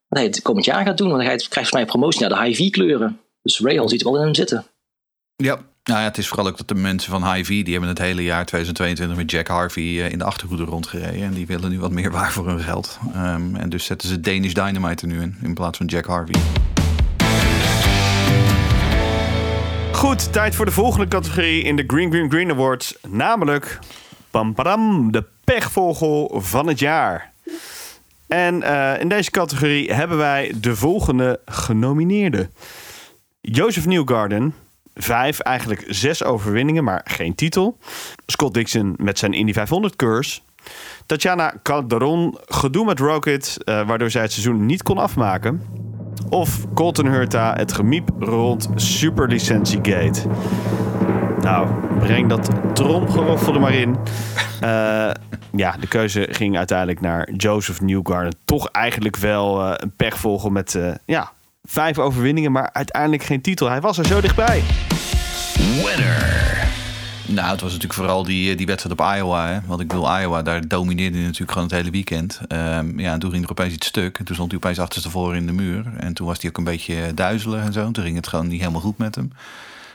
[0.08, 1.10] hij het komend jaar gaat doen.
[1.10, 3.20] Want hij krijgt volgens mij promotie naar de High V-kleuren.
[3.42, 4.64] Dus Rahal ziet wel in hem zitten.
[5.36, 5.58] Ja.
[5.84, 7.48] Nou ja, het is vooral ook dat de mensen van High V...
[7.48, 11.22] die hebben het hele jaar 2022 met Jack Harvey in de achterhoede rondgereden.
[11.22, 12.98] En die willen nu wat meer waar voor hun geld.
[13.16, 16.40] Um, en dus zetten ze Danish Dynamite er nu in, in plaats van Jack Harvey.
[19.94, 22.96] Goed, tijd voor de volgende categorie in de Green Green Green Awards.
[23.08, 23.78] Namelijk,
[24.30, 27.32] pam, padam, de pechvogel van het jaar.
[28.26, 32.52] En uh, in deze categorie hebben wij de volgende genomineerden.
[33.40, 34.54] Joseph Newgarden,
[34.94, 37.78] vijf, eigenlijk zes overwinningen, maar geen titel.
[38.26, 40.40] Scott Dixon met zijn Indy 500 curse.
[41.06, 45.62] Tatjana Calderon, gedoe met Rocket, uh, waardoor zij het seizoen niet kon afmaken.
[46.28, 50.20] Of Colton Hurta het gemiep rond Superlicentiegate?
[51.40, 53.96] Nou, breng dat tromgeroffel er maar in.
[54.60, 55.10] Eh,
[55.52, 58.34] ja, de keuze ging uiteindelijk naar Joseph Newgarden.
[58.44, 61.32] Toch eigenlijk wel eh, een pechvogel met eh, ja,
[61.62, 63.68] vijf overwinningen, maar uiteindelijk geen titel.
[63.68, 64.62] Hij was er zo dichtbij.
[65.56, 66.73] Winner.
[67.26, 69.48] Nou, het was natuurlijk vooral die, die wedstrijd op Iowa.
[69.48, 69.60] Hè?
[69.66, 72.40] Want ik bedoel, Iowa, daar domineerde hij natuurlijk gewoon het hele weekend.
[72.48, 74.18] Ehm, ja, en toen ging er opeens iets stuk.
[74.18, 75.92] En toen stond hij opeens achterstevoren in de muur.
[75.96, 77.90] En toen was hij ook een beetje duizelig en zo.
[77.90, 79.32] Toen ging het gewoon niet helemaal goed met hem.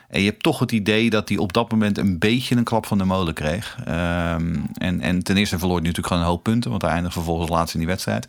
[0.10, 2.86] En je hebt toch het idee dat hij op dat moment een beetje een klap
[2.86, 3.78] van de molen kreeg.
[3.86, 6.70] Ehm, en, en ten eerste verloor hij natuurlijk gewoon een hoop punten.
[6.70, 8.28] Want hij eindigde vervolgens laatst in die wedstrijd.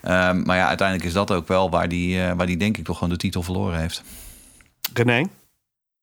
[0.00, 2.84] Ehm, maar ja, uiteindelijk is dat ook wel waar die, eh, waar die denk ik
[2.84, 4.02] toch gewoon de titel verloren heeft.
[4.92, 5.26] René?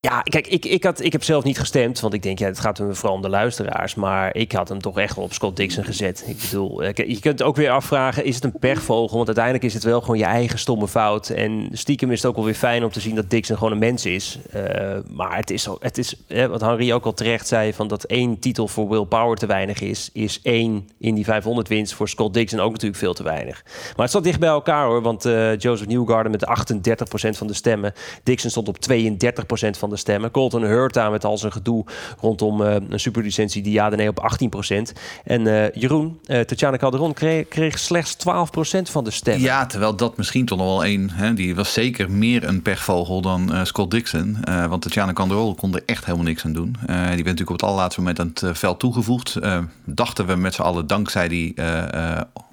[0.02, 2.60] Ja, kijk, ik, ik, had, ik heb zelf niet gestemd, want ik denk, ja, het
[2.60, 3.96] gaat hem vooral om de luisteraars.
[3.96, 6.24] Maar ik had hem toch echt wel op Scott Dixon gezet.
[6.28, 9.16] Ik bedoel, eh, je kunt ook weer afvragen, is het een pechvogel?
[9.16, 11.30] Want uiteindelijk is het wel gewoon je eigen stomme fout.
[11.30, 13.80] En stiekem is het ook wel weer fijn om te zien dat Dixon gewoon een
[13.80, 14.40] mens is.
[14.56, 14.62] Uh,
[15.10, 18.68] maar het is, het is wat Henry ook al terecht zei, van dat één titel
[18.68, 22.60] voor Will Power te weinig is, is één in die 500 winst voor Scott Dixon
[22.60, 23.64] ook natuurlijk veel te weinig.
[23.66, 27.54] Maar het zat dicht bij elkaar hoor, want uh, Joseph Newgarden met 38% van de
[27.54, 27.94] stemmen.
[28.24, 30.32] Dixon stond op 32% van de stemmen.
[30.32, 31.86] Colton Hurta met al zijn gedoe
[32.20, 34.38] rondom uh, een superlicentie die ja nee op
[34.72, 34.98] 18%.
[35.24, 39.44] En uh, Jeroen, uh, Tatjana Calderon kreeg, kreeg slechts 12% van de stemmen.
[39.44, 41.12] Ja, terwijl dat misschien toch nog wel één...
[41.36, 44.38] Die was zeker meer een pechvogel dan Scott Dixon.
[44.70, 46.76] want Tatjana Calderon kon er echt helemaal niks aan doen.
[46.80, 49.38] die werd natuurlijk op het allerlaatste moment aan het veld toegevoegd.
[49.86, 51.54] dachten we met z'n allen dankzij die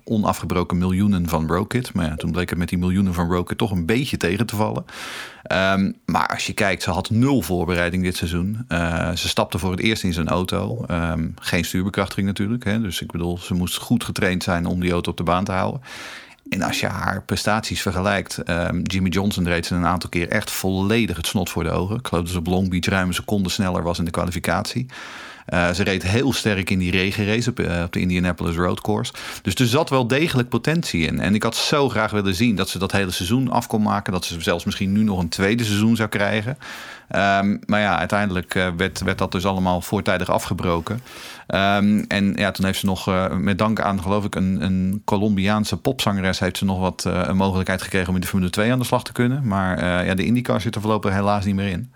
[0.09, 1.95] onafgebroken miljoenen van Rocket.
[1.95, 4.57] Maar ja, toen bleek het met die miljoenen van Rocket toch een beetje tegen te
[4.57, 4.85] vallen.
[5.53, 8.65] Um, maar als je kijkt, ze had nul voorbereiding dit seizoen.
[8.69, 10.85] Uh, ze stapte voor het eerst in zijn auto.
[10.91, 12.65] Um, geen stuurbekrachtiging natuurlijk.
[12.65, 12.81] Hè?
[12.81, 15.53] Dus ik bedoel, ze moest goed getraind zijn om die auto op de baan te
[15.53, 15.81] houden.
[16.49, 20.51] En als je haar prestaties vergelijkt, um, Jimmy Johnson reed ze een aantal keer echt
[20.51, 21.97] volledig het snot voor de ogen.
[21.97, 24.87] Ik geloof dat ze op Beach ruim een seconde sneller was in de kwalificatie.
[25.55, 29.13] Uh, ze reed heel sterk in die regenrace op, uh, op, de Indianapolis Road Course.
[29.43, 31.21] Dus er zat wel degelijk potentie in.
[31.21, 34.13] En ik had zo graag willen zien dat ze dat hele seizoen af kon maken.
[34.13, 36.59] Dat ze zelfs misschien nu nog een tweede seizoen zou krijgen.
[37.17, 41.01] Um, maar ja, uiteindelijk uh, werd, werd, dat dus allemaal voortijdig afgebroken.
[41.49, 45.77] Um, en ja, toen heeft ze nog met dank aan, geloof ik, een, een Colombiaanse
[45.77, 46.39] popzangeres...
[46.39, 49.05] heeft ze nog wat een mogelijkheid gekregen om in de Formule 2 aan de slag
[49.05, 49.47] te kunnen.
[49.47, 51.93] Maar ja, de IndyCar zit er voorlopig helaas niet meer in.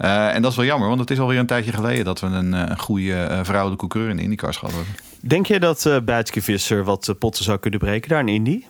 [0.00, 2.26] Uh, en dat is wel jammer, want het is alweer een tijdje geleden dat we
[2.26, 4.94] een, een goede uh, vrouwelijke coureur in de IndyCars gehad hebben.
[5.20, 8.64] Denk je dat uh, Visser wat potten zou kunnen breken daar in Indy?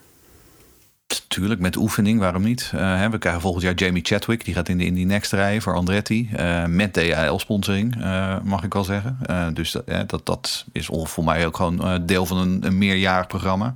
[1.28, 2.72] Tuurlijk, met oefening, waarom niet?
[2.74, 5.74] Uh, we krijgen volgend jaar Jamie Chadwick, die gaat in de Indy Next rijden voor
[5.74, 6.30] Andretti.
[6.38, 9.18] Uh, met DHL-sponsoring, uh, mag ik wel zeggen.
[9.54, 13.74] dus dat, dat, dat is voor mij ook gewoon deel van een, een meerjarig programma.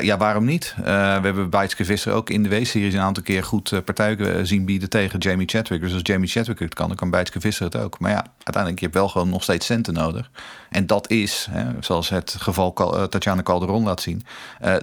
[0.00, 0.74] Ja, waarom niet?
[0.76, 4.88] We hebben Bijtske Visser ook in de W-series een aantal keer goed partijen zien bieden
[4.88, 5.80] tegen Jamie Chadwick.
[5.80, 7.98] Dus als Jamie Chadwick het kan, dan kan Bijtske Visser het ook.
[7.98, 10.30] Maar ja, uiteindelijk je hebt wel gewoon nog steeds centen nodig.
[10.70, 12.72] En dat is, hè, zoals het geval
[13.08, 14.22] Tatjana Calderon laat zien,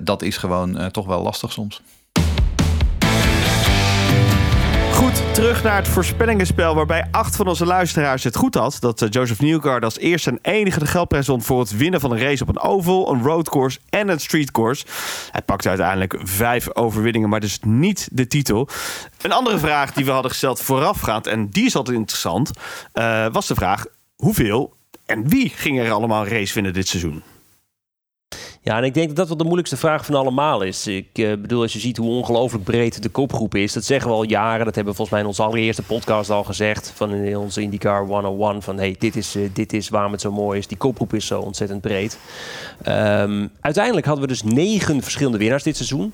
[0.02, 1.77] dat is gewoon toch wel lastig soms.
[4.98, 8.78] Goed, terug naar het voorspellingenspel waarbij acht van onze luisteraars het goed had.
[8.80, 12.12] Dat uh, Joseph Newgard als eerste en enige de geldprijs won voor het winnen van
[12.12, 14.86] een race op een oval, een roadcourse en een streetcourse.
[15.32, 18.70] Hij pakte uiteindelijk vijf overwinningen, maar dus niet de titel.
[19.22, 22.52] Een andere vraag die we hadden gesteld voorafgaand, en die is altijd interessant,
[22.94, 24.74] uh, was de vraag hoeveel
[25.06, 27.24] en wie ging er allemaal race winnen dit seizoen?
[28.68, 30.88] Ja, en ik denk dat dat wel de moeilijkste vraag van allemaal is.
[30.88, 34.16] Ik uh, bedoel, als je ziet hoe ongelooflijk breed de kopgroep is, dat zeggen we
[34.16, 34.66] al jaren.
[34.66, 36.92] Dat hebben we volgens mij in onze allereerste podcast al gezegd.
[36.96, 38.62] Van in onze IndyCar 101.
[38.62, 40.68] Van hey, dit is, uh, dit is waarom het zo mooi is.
[40.68, 42.20] Die kopgroep is zo ontzettend breed.
[42.88, 46.14] Um, uiteindelijk hadden we dus negen verschillende winnaars dit seizoen.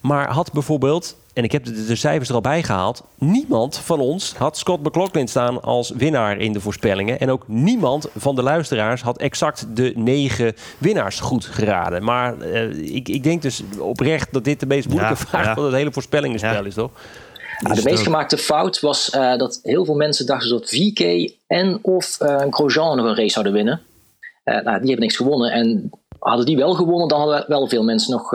[0.00, 3.02] Maar had bijvoorbeeld, en ik heb de, de, cijfers er al bij gehaald...
[3.18, 7.20] niemand van ons had Scott McLaughlin staan als winnaar in de voorspellingen.
[7.20, 12.04] En ook niemand van de luisteraars had exact de negen winnaars goed geraden.
[12.04, 15.54] Maar uh, ik, ik denk dus oprecht dat dit de meest moeilijke ja, vraag ja.
[15.54, 16.64] van het hele voorspellingenspel ja.
[16.64, 16.90] is, toch?
[17.60, 21.78] Ja, de meest gemaakte fout was uh, dat heel veel mensen dachten dat VK en
[21.82, 23.80] of uh, Grosjean nog een race zouden winnen.
[24.44, 25.52] nou, die hebben niks gewonnen.
[25.52, 28.32] En hadden die wel gewonnen, dan hadden wel veel mensen nog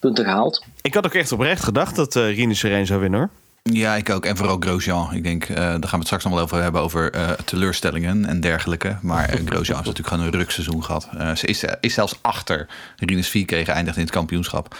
[0.00, 0.64] punten gehaald.
[0.80, 3.30] Ik had ook echt oprecht gedacht dat uh, Rini Sereen zou winnen hoor.
[3.62, 4.24] Ja, ik ook.
[4.24, 5.14] En vooral Grosjean.
[5.14, 8.24] Ik denk, uh, daar gaan we het straks nog wel over hebben, over uh, teleurstellingen
[8.24, 8.96] en dergelijke.
[9.02, 11.08] Maar uh, Grosjean heeft natuurlijk gewoon een rukseizoen gehad.
[11.38, 14.76] ze is, is zelfs achter Rinus Vieke geëindigd in het kampioenschap.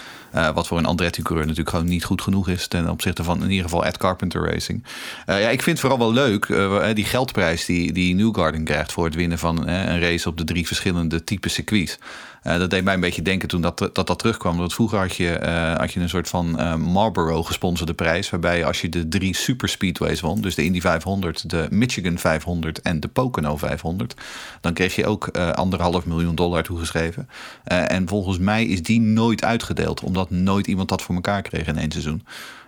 [0.55, 3.65] wat voor een Andretti-coureur natuurlijk gewoon niet goed genoeg is ten opzichte van in ieder
[3.65, 4.85] geval Ed Carpenter Racing.
[5.27, 6.47] ja, ik vind het vooral wel leuk,
[6.95, 10.67] die geldprijs die, die Newgarden krijgt voor het winnen van een race op de drie
[10.67, 11.99] verschillende type circuits.
[12.43, 14.57] Eh, dat deed mij een beetje denken toen dat dat, dat terugkwam.
[14.57, 18.31] Want vroeger had je, eh, had je een soort van eh, Marlboro gesponsorde prijs.
[18.31, 22.81] Waarbij als je de drie super speedways won, dus de Indy 500, de Michigan 500
[22.81, 24.15] en de Pocono 500,
[24.61, 27.29] dan kreeg je ook anderhalf miljoen dollar toegeschreven.
[27.65, 31.79] En volgens mij is die nooit uitgedeeld, omdat nooit iemand dat voor elkaar kreeg in
[31.79, 32.25] één seizoen.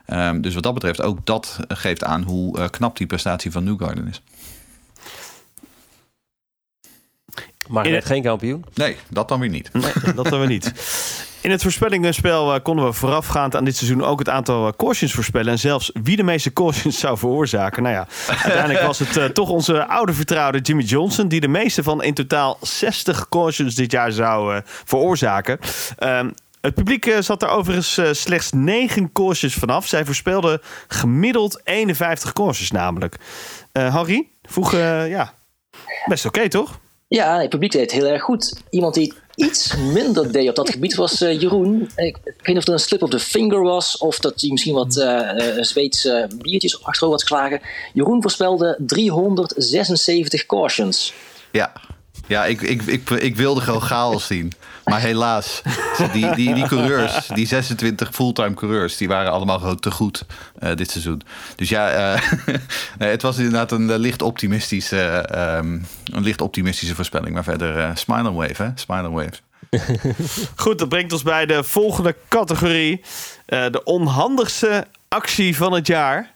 [0.06, 4.08] Ehm, dus wat dat betreft, ook dat geeft aan hoe knap die prestatie van Newgarden
[4.08, 4.22] is.
[7.72, 8.64] Maar geen kampioen.
[8.74, 9.72] Nee, dat dan weer niet.
[9.72, 10.72] Nee, dat dan we niet.
[11.40, 15.12] In het voorspellingenspel eh, konden we voorafgaand aan dit seizoen ook het aantal eh, cautions
[15.12, 15.52] voorspellen.
[15.52, 17.82] En zelfs wie de meeste cautions zou veroorzaken.
[17.82, 21.28] Nou ja, uiteindelijk was het eh, toch onze oude vertrouwde Jimmy Johnson.
[21.28, 25.58] die de meeste van in totaal 60 cautions dit jaar zou eh, veroorzaken.
[25.98, 26.30] Ehm,
[26.61, 29.87] het publiek zat er overigens slechts 9 cautions vanaf.
[29.87, 33.16] Zij voorspelden gemiddeld 51 cautions namelijk.
[33.72, 35.35] Eh Harry, vroeg, eh, ja,
[36.06, 36.80] best oké toch?
[37.14, 38.53] Ja, het publiek deed het heel erg goed.
[38.70, 41.83] Iemand die iets minder deed op dat gebied was eh, Jeroen.
[41.96, 43.98] Ik, weet niet of het een slip of the finger was...
[43.98, 47.61] of dat hij misschien wat eh, Zweedse biertjes achterover had geslagen.
[47.92, 51.14] Jeroen voorspelde 376 cautions.
[51.51, 51.72] Ja,
[52.33, 54.53] ja ik, ik, ik, ik wilde gewoon chaos zien.
[54.85, 55.62] Maar helaas,
[56.12, 60.25] die, die, die coureurs, die 26 fulltime coureurs, die waren allemaal gewoon te goed
[60.59, 61.23] eh, dit seizoen.
[61.57, 62.23] Dus ja, eh,
[63.12, 67.35] het was inderdaad een eh, licht optimistische, eh, ehm, een licht optimistische voorspelling.
[67.35, 68.68] Maar verder, smile and wave, hè?
[68.75, 69.40] Smile and wave.
[70.64, 73.01] Goed, dat brengt ons bij de volgende categorie.
[73.47, 76.35] De onhandigste actie van het jaar.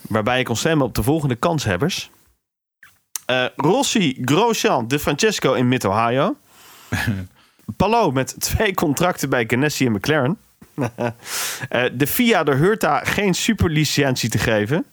[0.00, 2.10] Waarbij ik stemmen op de volgende kanshebbers.
[3.30, 6.36] Eh, Rossi, Grosjean, De Francesco in Mid-Ohio.
[7.76, 10.38] Palou met twee contracten bij Ganassi en McLaren.
[11.68, 14.86] Eh, de FIA de Hurta geen superlicentie te geven.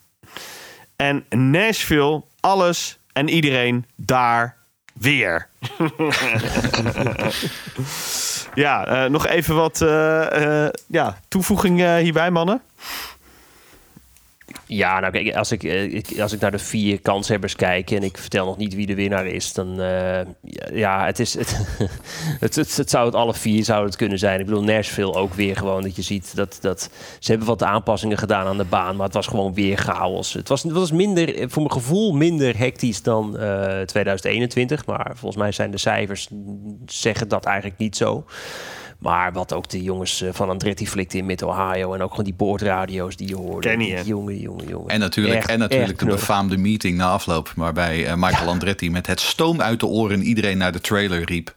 [0.96, 4.56] En Nashville, alles en iedereen daar
[4.94, 5.48] weer.
[8.54, 9.78] ja, eh, nog even wat
[10.88, 12.62] ja, toevoeging hierbij, mannen.
[14.68, 18.04] Ja, nou kijk, als ik, eh, ik- als ik naar de vier kanshebbers kijk en
[18.04, 20.20] ik vertel nog niet wie de winnaar is, dan eh,
[20.74, 21.34] ja, het is
[22.40, 24.40] het, het, het, zou het alle vier zou het kunnen zijn.
[24.40, 28.18] Ik bedoel, Nashville ook weer gewoon dat je ziet dat, dat ze hebben wat aanpassingen
[28.18, 30.34] gedaan aan de baan, maar het was gewoon weer chaos.
[30.34, 35.12] Het was, het was minder, eh, voor mijn gevoel, minder hectisch dan eh, 2021, maar
[35.16, 38.26] volgens mij zijn de cijfers mm, zeggen dat eigenlijk niet zo.
[38.98, 42.34] Maar wat ook de jongens eh, van Andretti flikten in Mid-Ohio en ook gewoon die
[42.34, 43.68] boordradio's die je hoorde.
[43.68, 44.02] Kenny, hè?
[44.06, 44.90] Jongen, jongen, jongen.
[44.90, 49.08] En natuurlijk, Echt, en natuurlijk de befaamde meeting na afloop, waarbij eh, Michael Andretti met
[49.08, 51.56] het stoom uit de oren iedereen naar de trailer riep.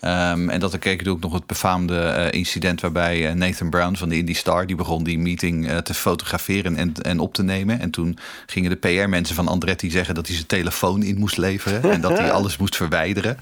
[0.00, 4.08] Ehm, en dat er keek ook nog het befaamde eh, incident waarbij Nathan Brown van
[4.08, 4.66] de Indy Star...
[4.66, 7.80] die begon die meeting te fotograferen en, en op te nemen.
[7.80, 11.92] En toen gingen de PR-mensen van Andretti zeggen dat hij zijn telefoon in moest leveren...
[11.92, 13.36] en dat hij alles moest verwijderen.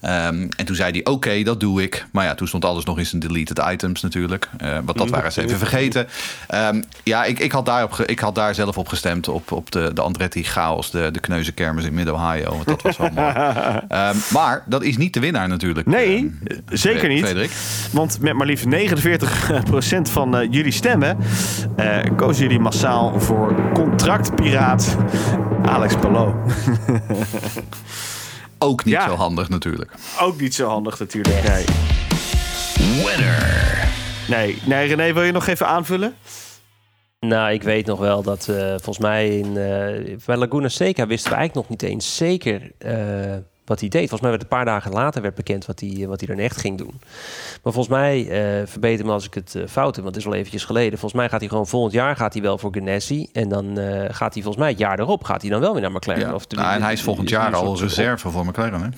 [0.00, 2.06] Ehm, en toen zei hij, oké, dat doe ik.
[2.12, 4.48] Maar ja, toen stond alles nog in zijn deleted items natuurlijk.
[4.58, 6.06] Eh want dat waren ze even vergeten.
[6.48, 9.28] Ehm, ja, ik, ik, had daar op ik had daar zelf op gestemd.
[9.28, 12.50] Op, op de, de Andretti chaos, de, de kneuzenkermis in Mid-Ohio.
[12.50, 13.28] Want dat was wel mooi.
[13.88, 15.86] Ehm, maar dat is niet de winnaar natuurlijk.
[15.86, 16.08] Nee,
[16.44, 17.24] Ehm, zeker niet.
[17.24, 17.50] Frederik.
[17.92, 21.18] Want met maar liefst 49% van eh, jullie stemmen
[21.76, 24.96] eh, kozen jullie massaal voor contractpiraat
[25.62, 26.34] Alex Palou.
[28.62, 29.08] Ook niet Ja.
[29.08, 29.92] zo handig natuurlijk.
[30.20, 31.48] Ook niet zo handig natuurlijk.
[31.48, 31.64] Nee.
[33.04, 33.88] Winner.
[34.28, 36.14] Nee, nee, René, wil je nog even aanvullen?
[37.20, 41.30] Nou, ik weet nog wel dat eh, volgens mij in, eh, bij Laguna Seca wisten
[41.30, 43.36] we eigenlijk nog niet eens zeker eh,
[43.70, 44.00] wat hij deed.
[44.00, 46.56] Volgens mij werd een paar dagen later werd bekend wat hij, wat hij er echt
[46.56, 47.00] ging doen.
[47.62, 50.30] Maar volgens mij, eh verbeter me als ik het eh, fout heb, want het is
[50.30, 50.98] al eventjes geleden.
[50.98, 53.28] Volgens mij gaat hij gewoon volgend jaar gaat hij wel voor Ganassi.
[53.32, 55.82] En dan eh, gaat hij volgens mij het jaar erop gaat hij dan wel weer
[55.82, 56.26] naar McLaren.
[56.26, 56.34] Ja.
[56.34, 58.80] Of de- Nou, en hij is volgend jaar al reserve voor McLaren.
[58.82, 58.88] Hè?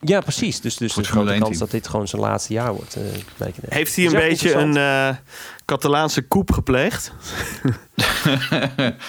[0.00, 0.60] Ja, precies.
[0.60, 2.94] Dus, dus de het grote 1 kans dat dit gewoon zijn laatste jaar wordt.
[2.96, 3.02] eh,
[3.38, 3.60] Ganassi.
[3.68, 5.08] Heeft hij een ja, beetje een eh,
[5.64, 7.12] Catalaanse koep gepleegd?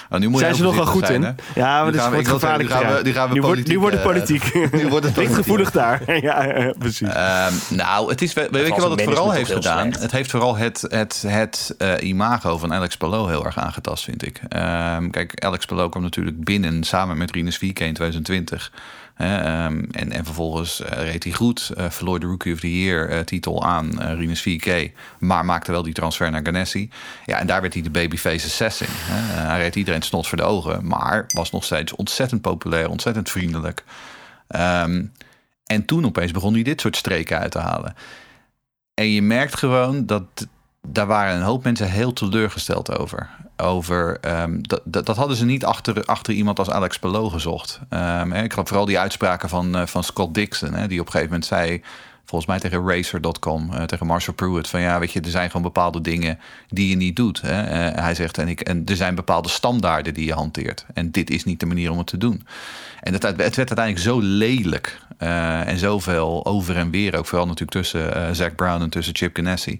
[0.09, 1.23] Oh, nu moet je Zijn ze nog wel goed in?
[1.23, 1.31] hè?
[1.55, 2.69] Ja, maar dat is wat gevaarlijk.
[2.69, 4.73] nu gaan we- nu gaan we nu, wordt, nu politiek, wordt het eh, politiek.
[4.83, 5.35] nu wordt het Ligt politiek.
[5.35, 6.01] gevoelig daar.
[6.21, 7.07] ja, ja, precies.
[7.07, 9.81] Ehm, nou, het is, weet, weet je wat het vooral heeft gedaan?
[9.87, 10.01] slecht.
[10.01, 14.25] Het heeft vooral het, het, het eh, imago van Alex Palou heel erg aangetast, vind
[14.25, 14.41] ik.
[14.49, 18.71] Ehm, kijk, Alex Palou kwam natuurlijk binnen samen met Rinus VK in 2020.
[19.19, 23.09] Ehm, en, en vervolgens eh, reed hij goed, eh, verloor de Rookie of the Year
[23.09, 26.89] eh, titel aan Rinus VK, maar maakte wel die transfer naar Ganassi.
[27.25, 28.87] Ja, en daar werd hij de babyface assassin.
[28.89, 33.83] Hij reed iedereen snot voor de ogen, maar was nog steeds ontzettend populair, ontzettend vriendelijk.
[34.47, 35.05] Ehm,
[35.65, 37.95] en toen opeens begon hij dit soort streken uit te halen.
[38.93, 40.47] En je merkt gewoon dat
[40.91, 43.29] daar waren een hoop mensen heel teleurgesteld over.
[43.57, 47.79] Over ehm, dat, dat, hadden ze niet achter, achter iemand als Alex Palou gezocht.
[47.89, 51.11] Ehm, ik had vooral die uitspraken van, eh, van Scott Dixon, hè, die op een
[51.11, 51.81] gegeven moment zei.
[52.25, 54.67] volgens mij tegen Racer.com, eh, tegen Marshall Pruitt.
[54.67, 57.41] Van ja, weet je, er zijn gewoon bepaalde dingen die je niet doet.
[57.41, 57.61] Hè?
[57.61, 60.85] Eh, hij zegt, en, ik, en er zijn bepaalde standaarden die je hanteert.
[60.93, 62.45] En dit is niet de manier om het te doen.
[62.99, 64.99] En het, werd uiteindelijk zo lelijk.
[65.17, 67.17] en zoveel over en weer.
[67.17, 69.79] Ook vooral natuurlijk tussen Zack Brown en tussen Chip Ganassi.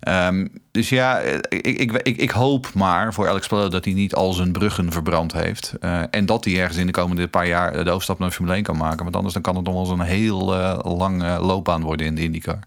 [0.00, 3.94] Ehm, dus ja, eh, ik, ik, ik, ik hoop maar voor Alex Palou dat hij
[3.94, 5.74] niet al zijn bruggen verbrand heeft.
[5.80, 8.62] Eh, en dat hij ergens in de komende paar jaar de overstap naar Formule 1
[8.62, 9.02] kan maken.
[9.02, 12.06] Want anders dan kan het nog wel eens een heel eh, lang eh, loopbaan worden
[12.06, 12.58] in de IndyCar.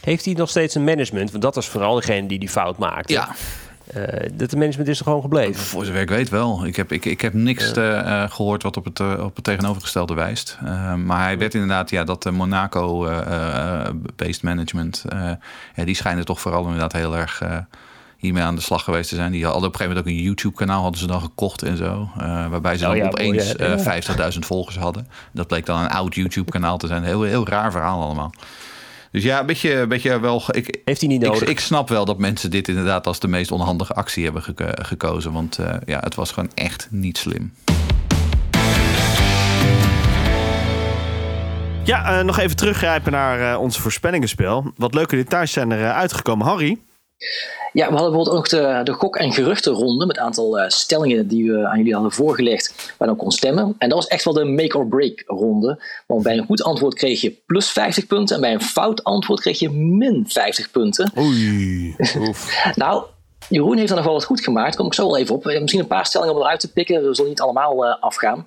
[0.00, 1.30] Heeft hij nog steeds een management?
[1.30, 3.12] Want dat was vooral degene die die fout maakte.
[3.12, 3.34] Ja.
[3.86, 5.62] Eh, dat de management is er gewoon gebleven.
[5.62, 6.66] Voor zover ik weet wel.
[6.66, 10.14] Ik heb, ik, ik heb niks eh, eh, gehoord wat op het, op het tegenovergestelde
[10.14, 10.58] wijst.
[11.04, 15.04] Maar hij werd inderdaad, ja, dat Monaco-based management,
[15.74, 17.42] ja, die schijnen toch vooral inderdaad heel erg
[18.24, 19.32] hiermee aan de slag geweest te zijn.
[19.32, 22.08] Die hadden op een gegeven moment ook een YouTube-kanaal hadden ze dan gekocht en zo.
[22.50, 25.08] waarbij ze Oh dan ja, opeens eh, 50.000 volgers hadden.
[25.32, 27.04] Dat bleek dan een oud YouTube-kanaal te zijn.
[27.04, 28.32] Heel, heel raar verhaal allemaal.
[29.14, 30.42] Dus ja, een beetje, een beetje wel.
[30.50, 31.48] Ik, Heeft hij niet ik, nodig.
[31.48, 35.32] ik snap wel dat mensen dit inderdaad als de meest onhandige actie hebben geko- gekozen.
[35.32, 37.52] Want eh, ja, het was gewoon echt niet slim.
[41.84, 44.72] Ja, eh, nog even teruggrijpen naar eh, onze voorspellingenspel.
[44.76, 46.46] Wat leuke details zijn er uh, uitgekomen.
[46.46, 46.78] Harry?
[47.72, 51.28] Ja, we hadden bijvoorbeeld ook de, de gok- en geruchtenronde met een aantal uh, stellingen
[51.28, 53.74] die we aan jullie hadden voorgelegd, waar dan kon stemmen.
[53.78, 55.82] En dat was echt wel de make-or-break ronde.
[56.06, 59.40] Want bij een goed antwoord kreeg je plus 50 punten en bij een fout antwoord
[59.40, 61.12] kreeg je min 50 punten.
[61.18, 61.96] Oei.
[62.74, 63.04] nou,
[63.48, 64.68] Jeroen heeft er nog wel wat goed gemaakt.
[64.68, 65.44] Daar kom ik zo wel even op.
[65.44, 67.08] Misschien een paar stellingen om eruit te pikken.
[67.08, 68.46] We zullen niet allemaal uh, afgaan.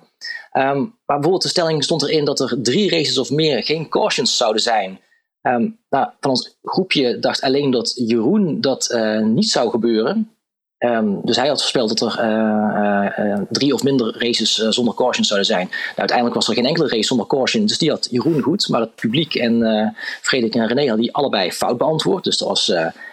[0.52, 4.36] Um, maar bijvoorbeeld de stelling stond erin dat er drie races of meer geen cautions
[4.36, 5.00] zouden zijn.
[5.42, 10.30] Um, nou, van ons groepje dacht alleen dat Jeroen dat uh, niet zou gebeuren.
[10.78, 15.24] Um, dus hij had voorspeld dat er uh, uh, drie of minder races zonder caution
[15.24, 15.66] zouden zijn.
[15.68, 18.68] Nou, uiteindelijk was er geen enkele race zonder caution, dus die had Jeroen goed.
[18.68, 22.24] Maar het publiek en Frederik en René hadden die allebei fout beantwoord.
[22.24, 22.72] Dus dat was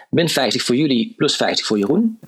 [0.10, 2.20] min 50 voor jullie, plus 50 voor Jeroen.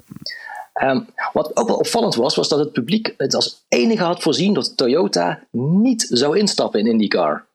[0.83, 4.53] Um, wat ook wel opvallend was, was dat het publiek het als enige had voorzien
[4.53, 7.46] dat Toyota niet zou instappen in IndyCar.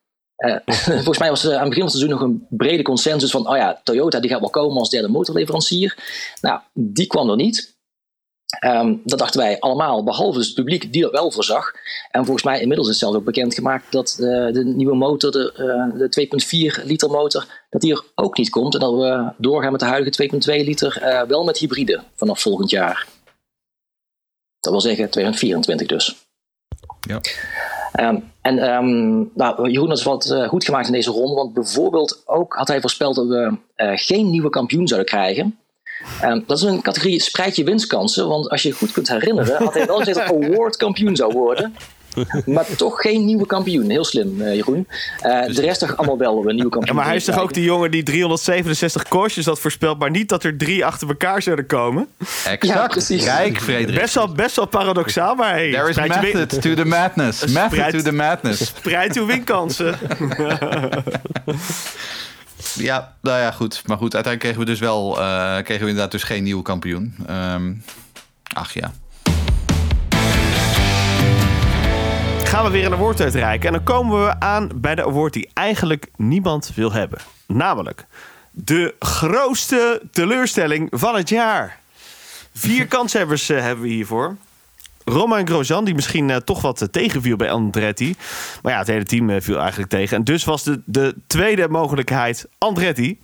[0.42, 0.56] Uh,
[1.04, 3.48] volgens mij was er aan het begin van het seizoen nog een brede consensus van,
[3.48, 5.96] oh ja, Toyota die gaat wel komen als derde motorleverancier.
[6.40, 7.72] Nou, die kwam er niet.
[8.64, 11.72] Um, dat dachten wij allemaal, behalve dus het publiek die dat wel voorzag.
[12.10, 15.52] En volgens mij inmiddels is zelfs ook bekendgemaakt dat uh, de nieuwe motor, de,
[15.92, 18.74] uh, de 2,4 liter motor, dat die er ook niet komt.
[18.74, 22.70] En dat we doorgaan met de huidige 2,2 liter, uh, wel met hybride vanaf volgend
[22.70, 23.06] jaar.
[24.60, 26.16] Dat wil zeggen 2024 dus.
[27.00, 27.20] Ja.
[28.00, 32.22] Um, en um, nou, Jeroen had wat uh, goed gemaakt in deze ronde, want bijvoorbeeld
[32.26, 35.58] ook had hij voorspeld dat we uh, geen nieuwe kampioen zouden krijgen.
[36.24, 39.62] Um, dat is een categorie spreid je winstkansen, want als je je goed kunt herinneren,
[39.62, 41.74] had hij wel gezegd dat award kampioen zou worden.
[42.46, 43.90] Maar toch geen nieuwe kampioen.
[43.90, 44.86] Heel slim, uh, Jeroen.
[45.22, 46.84] Uh, de rest toch allemaal wel een nieuwe kampioen.
[46.86, 50.28] Ja, maar hij is toch ook die jongen die 367 koersjes had voorspeld, maar niet
[50.28, 52.08] dat er drie achter elkaar zouden komen?
[52.18, 52.62] Exact.
[52.62, 53.24] Ja, precies.
[53.24, 54.00] Kijk, Frederik.
[54.00, 57.46] Best wel, best wel paradoxaal, maar hey, There is method to the madness.
[57.46, 58.66] Method to the madness.
[58.66, 59.94] Spreid uw winkansen.
[62.74, 63.82] ja, nou ja, goed.
[63.86, 67.16] Maar goed, uiteindelijk kregen we dus wel, uh, kregen we inderdaad dus geen nieuwe kampioen.
[67.30, 67.84] Um,
[68.54, 68.92] ach ja.
[72.52, 73.66] Gaan we weer een award uitreiken.
[73.66, 77.18] En dan komen we aan bij de award die eigenlijk niemand wil hebben.
[77.46, 78.06] Namelijk
[78.50, 81.78] de grootste teleurstelling van het jaar.
[82.54, 84.36] Vier kanshebbers uh, hebben we hiervoor.
[85.04, 88.16] Romain Grosjean, die misschien uh, toch wat uh, tegenviel bij Andretti.
[88.62, 90.16] Maar ja, het hele team viel eigenlijk tegen.
[90.16, 93.18] En dus was de, de tweede mogelijkheid Andretti.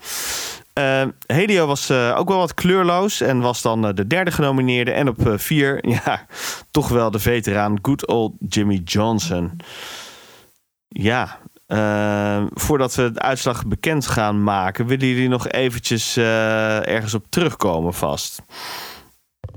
[0.78, 4.90] Uh, Helio was uh, ook wel wat kleurloos en was dan uh, de derde genomineerde.
[4.90, 6.26] En op vier, ja,
[6.70, 9.56] toch wel de veteraan Good Old Jimmy Johnson.
[10.88, 11.38] Ja,
[12.54, 18.42] voordat we de uitslag bekend gaan maken, willen jullie nog eventjes ergens op terugkomen vast?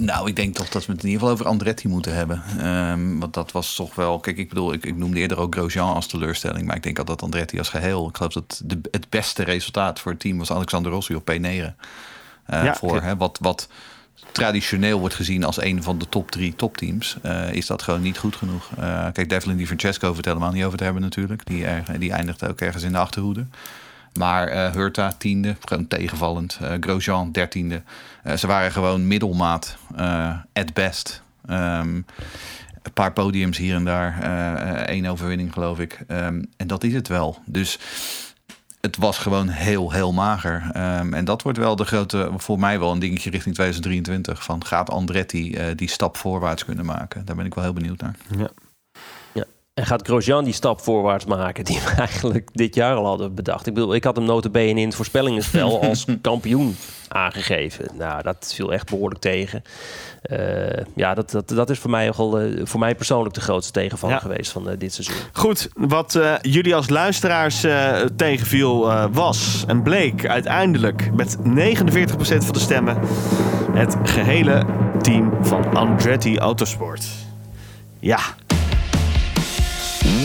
[0.02, 2.68] Nou, ik denk toch dat we het in ieder geval over Andretti moeten hebben.
[2.68, 4.20] Um, want dat was toch wel.
[4.20, 6.66] Kijk, ik bedoel, ik, ik noemde eerder ook Grosjean als teleurstelling.
[6.68, 8.08] Maar ik denk altijd dat Andretti als geheel.
[8.08, 11.36] Ik geloof dat de, het beste resultaat voor het team was Alexander Rossi op P9.
[11.42, 11.72] Uh,
[12.46, 13.68] ja, voor hè, wat, wat
[14.32, 17.18] traditioneel wordt gezien als een van de top drie topteams.
[17.26, 18.70] Uh, is dat gewoon niet goed genoeg.
[18.80, 21.46] Uh, kijk, Devlin die Francesco het helemaal niet over te hebben natuurlijk.
[21.46, 23.46] Die, er, die eindigt ook ergens in de achterhoede.
[24.14, 26.60] Maar uh, Hurta tiende, gewoon tegenvallend.
[26.62, 27.82] Uh, Grosjean dertiende.
[28.28, 29.78] Uh, ze waren gewoon middelmaat,
[30.54, 31.24] at best.
[31.50, 32.06] Um,
[32.82, 34.22] een paar podiums hier en daar.
[34.86, 36.00] één overwinning geloof ik.
[36.08, 37.40] Um, en dat is het wel.
[37.46, 37.80] Dus
[38.82, 40.64] het was gewoon heel, heel mager.
[41.00, 44.44] Um, en dat wordt wel de grote, voor mij wel een dingetje richting 2023.
[44.44, 47.26] Van gaat Andretti die stap voorwaarts kunnen maken?
[47.26, 48.16] Daar ben ik wel heel benieuwd naar.
[48.38, 48.50] Ja.
[49.74, 53.67] En gaat Grosjean die stap voorwaarts maken die we eigenlijk dit jaar al hadden bedacht?
[53.67, 56.76] Ik bedoel, ik had hem notabene in het voorspellingenspel als kampioen
[57.08, 57.90] aangegeven.
[57.98, 59.63] Nou, dat viel echt behoorlijk tegen.
[60.22, 63.72] Eh, ja, dat, dat, dat is voor mij, nogal, eh, voor mij persoonlijk de grootste
[63.72, 64.22] tegenvaller Ja.
[64.22, 65.15] geweest van eh, dit seizoen.
[65.34, 67.65] Goed, wat jullie als luisteraars
[68.15, 72.98] tegenviel was en bleek uiteindelijk met 49% van de stemmen
[73.74, 74.65] het gehele
[75.02, 77.06] team van Andretti Autosport.
[78.00, 78.19] Ja,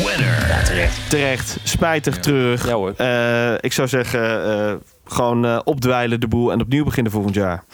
[0.04, 0.62] Winner.
[0.64, 1.10] Terecht.
[1.10, 2.66] terecht, spijtig, terug.
[2.66, 2.94] Ja hoor.
[2.96, 4.74] Eh, ik zou zeggen, eh,
[5.04, 7.64] gewoon eh, opdwijlen de boel en opnieuw beginnen volgend jaar.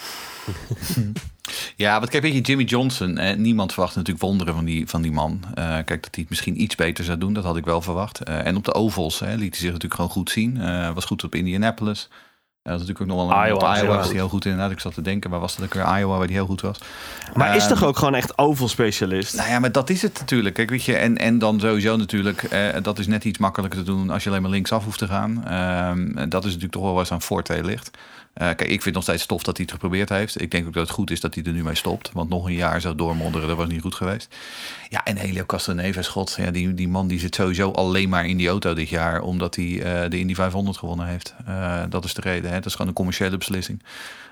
[1.76, 3.18] Ja, wat kijk, weet je, Jimmy Johnson.
[3.18, 5.40] Eh, niemand verwacht natuurlijk wonderen van die, van die man.
[5.54, 8.20] Eh, kijk, dat hij het misschien iets beter zou doen, dat had ik wel verwacht.
[8.20, 10.60] Eh, en op de ovals hè, liet hij zich natuurlijk gewoon goed zien.
[10.60, 12.08] Eh, was goed op Indianapolis.
[12.62, 14.44] Eh, dat was natuurlijk ook nog wel een Iowa, op Iowa was hij heel goed
[14.44, 14.70] inderdaad.
[14.70, 15.98] Ik zat te denken, waar was dat ook weer?
[15.98, 16.78] Iowa, waar hij heel goed was.
[17.34, 19.36] Maar is Ehm, toch ook gewoon echt oval specialist?
[19.36, 20.54] Nou ja, maar dat is het natuurlijk.
[20.54, 23.84] Kijk, weet je, en, en dan sowieso natuurlijk, eh, dat is net iets makkelijker te
[23.84, 25.44] doen als je alleen maar linksaf hoeft te gaan.
[25.46, 27.90] Ehm, dat is natuurlijk toch wel waar zijn forte ligt.
[28.32, 30.40] Eh, kijk, ik vind het nog steeds tof dat hij het geprobeerd heeft.
[30.40, 32.10] Ik denk ook dat het goed is dat hij er nu mee stopt.
[32.12, 34.36] Want nog een jaar zo doormonderen, dat was niet goed geweest.
[34.88, 38.36] Ja, en Helio Castroneves, god, ja, die, die man die zit sowieso alleen maar in
[38.36, 39.20] die auto dit jaar.
[39.22, 41.34] Omdat hij eh, de Indy 500 gewonnen heeft.
[41.46, 42.50] Eh, dat is de reden.
[42.50, 42.56] Hè?
[42.56, 43.82] Dat is gewoon een commerciële beslissing.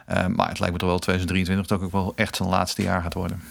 [0.06, 3.14] Maar het lijkt me toch wel 2023 dat ook wel echt zijn laatste jaar gaat
[3.14, 3.42] worden.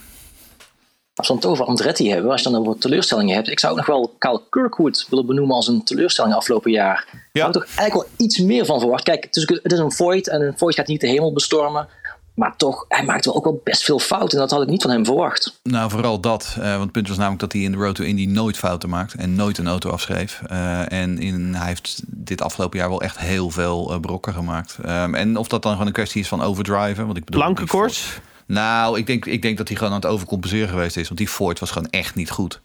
[1.19, 3.49] Als we het over Andretti hebben, als je dan over teleurstellingen hebt.
[3.49, 7.07] Ik zou ook nog wel Kyle Kirkwood willen benoemen als een teleurstelling afgelopen jaar.
[7.11, 7.19] Ja.
[7.33, 9.03] Daar had ik toch eigenlijk wel iets meer van verwacht.
[9.03, 11.87] Kijk, het is, het is een Void en een Void gaat niet de hemel bestormen.
[12.33, 14.37] Maar toch, hij maakt wel ook wel best veel fouten.
[14.37, 15.59] En dat had ik niet van hem verwacht.
[15.63, 16.55] Nou, vooral dat.
[16.59, 18.89] eh, want het punt was namelijk dat hij in de Road to Indy nooit fouten
[18.89, 19.13] maakt.
[19.13, 20.41] En nooit een auto afschreef.
[20.47, 24.77] Eh, en in, hij heeft dit afgelopen jaar wel echt heel veel eh, brokken gemaakt.
[24.83, 27.05] Ehm, en of dat dan gewoon een kwestie is van overdriven.
[27.05, 28.19] Want ik bedoel, Plankenkoorts?
[28.49, 31.07] Nou, ik denk, ik denk dat hij gewoon aan het overcompenseren geweest is.
[31.07, 32.61] Want die Ford was gewoon echt niet goed.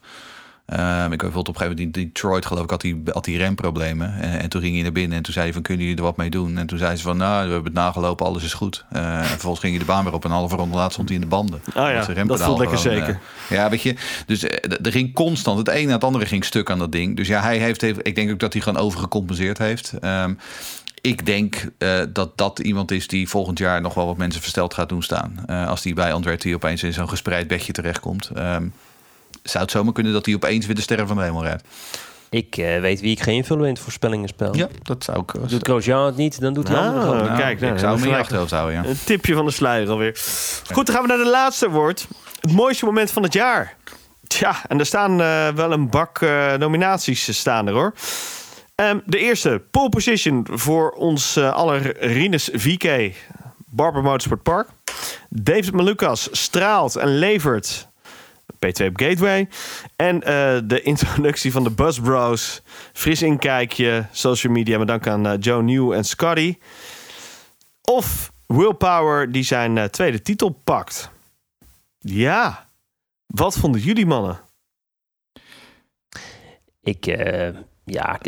[0.67, 3.35] Ehm, ik bijvoorbeeld op een gegeven moment in Detroit geloof ik had hij, had hij
[3.35, 4.15] remproblemen.
[4.21, 6.05] En, en toen ging hij naar binnen en toen zei hij van kunnen jullie er
[6.07, 6.59] wat mee doen?
[6.59, 8.85] En toen zei ze van nou we hebben het nagelopen, alles is goed.
[8.91, 11.09] Eh, en vervolgens ging hij de baan weer op en een halve ronde later stond
[11.09, 11.63] hij in de banden.
[11.69, 13.21] Oh ja, dat voelt lekker gewoon, zeker.
[13.49, 13.95] eh, ja, weet je.
[14.27, 17.17] Dus eh, er ging constant het een na het andere ging stuk aan dat ding.
[17.17, 19.93] Dus ja, hij heeft, heeft ik denk ook dat hij gewoon overgecompenseerd heeft.
[20.01, 20.35] Ehm,
[21.05, 24.75] ik denk eh, dat dat iemand is die volgend jaar nog wel wat mensen versteld
[24.75, 25.45] gaat doen staan.
[25.47, 28.31] Eh, als die bij Andretti opeens in zo'n gespreid bedje terechtkomt.
[28.35, 28.67] Ehm,
[29.43, 31.63] zou het zomaar kunnen dat hij opeens weer de sterren van de hemel rijdt?
[32.31, 34.57] Ik eh, weet wie ik ga invullen in het voorspellingenspel.
[34.57, 35.49] Ja, dat zou ik.
[35.49, 37.25] Doet Grosjean het niet, dan doet hij Ah, andere gewoon.
[37.25, 38.89] Nou, kijk, nou, ik zou hem in achterhoofd houden, ja.
[38.89, 40.21] Een tipje van de sluier alweer.
[40.73, 42.07] Goed, dan gaan we naar de laatste woord.
[42.41, 43.77] Het mooiste moment van het jaar.
[44.27, 47.93] Tja, en er staan eh, wel een bak eh, nominaties staan er hoor.
[48.75, 53.15] Ehm, de eerste, pole position voor ons eh, aller Rinus VK.
[53.67, 54.69] Barber Motorsport Park.
[55.29, 57.89] David Malukas straalt en levert
[58.55, 59.49] P2 op Gateway.
[59.97, 62.63] En eh, de introductie van de Buzz Bros.
[62.93, 66.59] Fris inkijkje, social media, met dank aan eh, Joe New en Scotty.
[67.83, 71.11] Of Willpower die zijn tweede titel pakt.
[71.99, 72.69] Ja,
[73.27, 74.41] wat vonden jullie mannen?
[76.83, 77.07] Ik,
[77.85, 78.19] ja,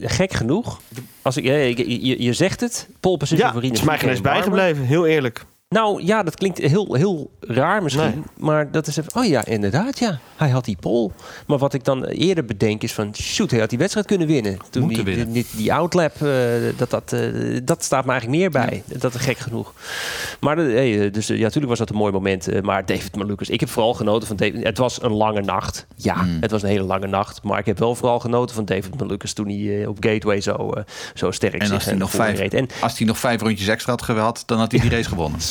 [0.00, 0.80] gek genoeg.
[1.22, 3.98] Als ik, ik- je, je zegt het, pole position Ja, voor het Rinus is mij
[4.14, 5.44] geen bijgebleven, heel eerlijk.
[5.68, 8.04] Nou ja, dat klinkt heel, heel raar misschien.
[8.04, 8.22] Nee.
[8.38, 9.16] Maar dat is even.
[9.16, 10.18] Oh ja, inderdaad, ja.
[10.36, 11.10] Hij had die pole.
[11.46, 13.14] Maar wat ik dan eerder bedenk is van.
[13.16, 14.58] Shoot, hij had die wedstrijd kunnen winnen.
[14.70, 15.32] Toen Moeten die, winnen.
[15.34, 16.28] Die, die outlap, eh,
[16.76, 17.20] dat, dat, eh,
[17.64, 18.82] dat staat me eigenlijk meer bij.
[18.98, 19.72] Dat is gek genoeg.
[20.40, 22.62] Maar eh, dus, ja, natuurlijk was dat een mooi moment.
[22.62, 24.62] maar David Malukas, ik heb vooral genoten van David.
[24.64, 25.86] Het was een lange nacht.
[25.96, 26.36] Ja, Mm.
[26.40, 27.42] het was een hele lange nacht.
[27.42, 30.72] Maar ik heb wel vooral genoten van David Malukas toen hij op Gateway zo,
[31.14, 32.54] zo sterk En zich als hij, naar nog voren vijf, reed.
[32.54, 35.40] En als hij nog vijf rondjes extra had gehad, dan had hij die race gewonnen.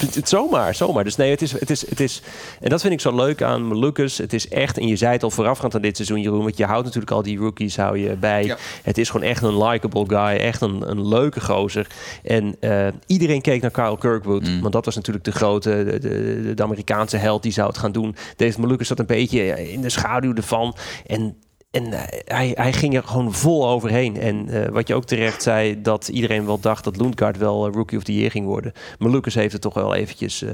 [0.00, 1.04] Het, het zomaar, zomaar.
[1.04, 2.22] Dus nee, het is, het is, het is...
[2.60, 4.18] En dat vind ik zo leuk aan Malukas.
[4.18, 6.42] Het is echt, en je zei het al voorafgaand aan dit seizoen, Jeroen...
[6.42, 8.44] want je houdt natuurlijk al die rookies hou je bij.
[8.44, 8.56] Ja.
[8.82, 10.38] Het is gewoon echt een likable guy.
[10.38, 11.86] Echt een, een leuke gozer.
[12.22, 14.42] En eh, iedereen keek naar Kyle Kirkwood.
[14.42, 14.60] Mm.
[14.60, 17.92] Want dat was natuurlijk de grote, de, de, de Amerikaanse held die zou het gaan
[17.92, 18.16] doen.
[18.36, 20.76] David Malukas zat een beetje in de schaduw ervan.
[21.06, 21.36] En
[21.70, 24.16] en eh, hij, ging er gewoon vol overheen.
[24.16, 27.72] En eh, wat je ook terecht zei, dat iedereen wel dacht dat Lundgaard wel eh,
[27.72, 28.72] Rookie of the Year ging worden.
[28.98, 30.44] Maar Lucas heeft het toch wel eventjes...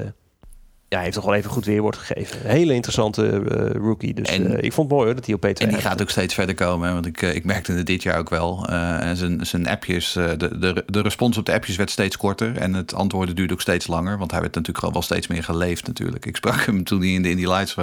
[0.89, 2.39] ja, hij heeft toch wel even goed weerwoord gegeven.
[2.45, 4.15] Een hele interessante eh, rookie.
[4.15, 6.03] Dus En- eh, ik vond het mooi hoor, dat hij op P2 En die gaat
[6.03, 6.87] ook steeds verder komen.
[6.89, 6.95] Hè?
[6.95, 8.67] Want ik, eh, ik merkte het dit jaar ook wel.
[8.69, 12.17] Eh, en zijn, zijn appjes, eh, de, de, de respons op de appjes werd steeds
[12.17, 12.57] korter.
[12.57, 14.19] En het antwoorden duurde ook steeds langer.
[14.19, 16.27] Want hij werd natuurlijk gewoon wel steeds meer geleefd natuurlijk.
[16.27, 17.77] Ik sprak hem toen hij in de Indie Lights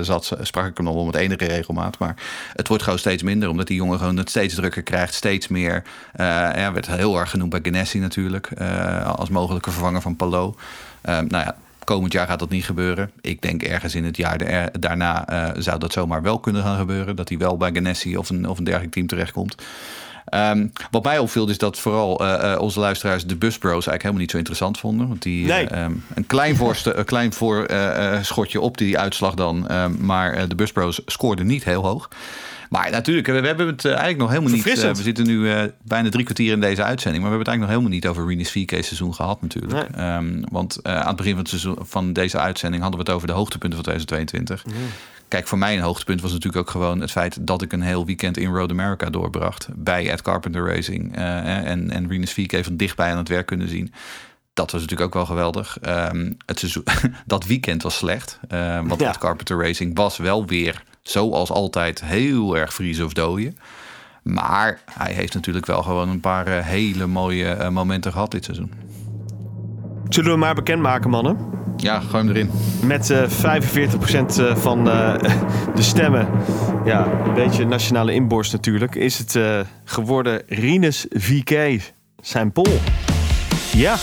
[0.00, 1.98] zat, sprak ik hem nog wel met enige regelmaat.
[1.98, 2.14] Maar
[2.52, 3.48] het wordt gewoon steeds minder.
[3.48, 5.14] Omdat die jongen gewoon het steeds drukker krijgt.
[5.14, 5.82] Steeds meer.
[6.12, 6.24] Eh
[6.54, 8.46] ja, werd heel erg genoemd bij Ganassi natuurlijk.
[8.46, 10.54] eh, als mogelijke vervanger van Palou.
[11.00, 13.10] Eh, nou ja, komend jaar gaat dat niet gebeuren.
[13.20, 16.78] Ik denk ergens in het jaar er- daarna eh, zou dat zomaar wel kunnen gaan
[16.78, 17.16] gebeuren.
[17.16, 19.54] Dat hij wel bij Ganassi of een, of een dergelijk team terechtkomt.
[20.24, 24.20] Ehm, wat mij opviel is dat vooral eh, eh, onze luisteraars de busbros eigenlijk helemaal
[24.20, 25.08] niet zo interessant vonden.
[25.08, 25.66] Want die Nee.
[25.68, 29.68] eh, ehm, een klein, voorste, een klein voor, eh, eh, schotje op die uitslag dan.
[29.68, 32.08] ehm, maar eh, de busbros scoorden niet heel hoog.
[32.72, 34.66] Maar natuurlijk, we, we hebben het eh, eigenlijk nog helemaal niet.
[34.66, 37.22] eh, we zitten nu eh, bijna drie kwartier in deze uitzending.
[37.22, 39.88] Maar we hebben het eigenlijk nog helemaal niet over Rinus VK seizoen gehad natuurlijk.
[39.96, 43.26] Ehm, want aan het begin van, het seizoen, van deze uitzending hadden we het over
[43.28, 44.64] de hoogtepunten van 2022.
[45.28, 48.06] Kijk, voor mij een hoogtepunt was natuurlijk ook gewoon het feit dat ik een heel
[48.06, 49.68] weekend in Road America doorbracht.
[49.74, 51.16] Bij Ed Carpenter Racing.
[51.16, 53.92] en, en Rinus VK van dichtbij aan het werk kunnen zien.
[54.54, 55.78] Dat was natuurlijk ook wel geweldig.
[55.78, 56.84] Ehm, het seizoen,
[57.26, 58.38] dat weekend was slecht.
[58.48, 59.08] Ehm, want Ja.
[59.08, 63.58] Ed Carpenter Racing was wel weer, zoals altijd, heel erg vriezen of dooien.
[64.22, 68.44] Maar hij heeft natuurlijk wel gewoon een paar eh, hele mooie eh, momenten gehad dit
[68.44, 68.72] seizoen.
[70.08, 71.60] Zullen we maar bekendmaken, mannen?
[71.76, 72.50] Ja, gooi hem erin.
[72.84, 75.14] Met eh 45% eh, van eh,
[75.76, 76.28] de stemmen,
[76.84, 81.80] ja, een beetje nationale inborst natuurlijk, is het eh, geworden Rinus VK,
[82.20, 82.80] zijn pol.
[83.72, 83.96] Ja.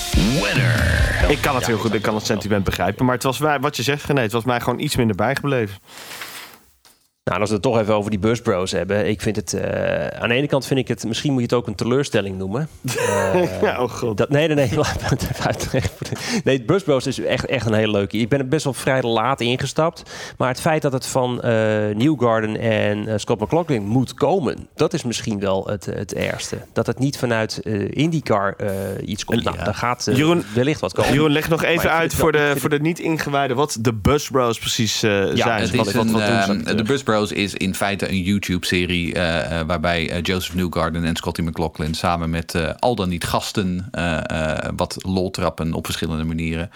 [1.28, 3.06] Ik kan het heel goed, ik kan het sentiment begrijpen.
[3.06, 5.78] Maar het was mij, wat je zegt, René, het was mij gewoon iets minder bijgebleven.
[7.30, 9.08] Nou, als we het toch even over die busbros hebben.
[9.10, 11.56] Ik vind het, eh, aan de ene kant vind ik het, misschien moet je het
[11.56, 12.68] ook een teleurstelling noemen.
[13.34, 14.18] Eh, ja, oh god.
[14.18, 14.76] Dat, nee, nee, nee.
[14.86, 15.92] laat me het even uitleggen.
[16.44, 18.18] Nee, Busbros is echt, echt een hele leuke.
[18.18, 20.04] Ik ben er best wel vrij laat ingestapt.
[20.38, 21.52] Maar het feit dat het van eh
[21.96, 24.68] Newgarden en eh, Scott McLaughlin moet komen...
[24.76, 26.58] dat is misschien wel het, het ergste.
[26.74, 28.70] Dat het niet vanuit eh, IndyCar eh,
[29.06, 29.44] iets komt.
[29.44, 31.14] Nou, daar gaat Jeroen- wellicht wat komen.
[31.14, 34.30] Jeroen, leg nog Maar even uit het voor de, voor de niet-ingewijden wat de Bus
[34.30, 35.62] Bros precies eh, zijn.
[35.62, 36.64] het Wat- is wat- een, wat doen ze?
[36.70, 41.16] ehm, de Bus Is in feite een YouTube-serie eh, eh, waarbij eh, Joseph Newgarden en
[41.16, 43.90] Scotty McLaughlin samen met al dan niet gasten
[44.76, 46.70] wat lol trappen op verschillende manieren.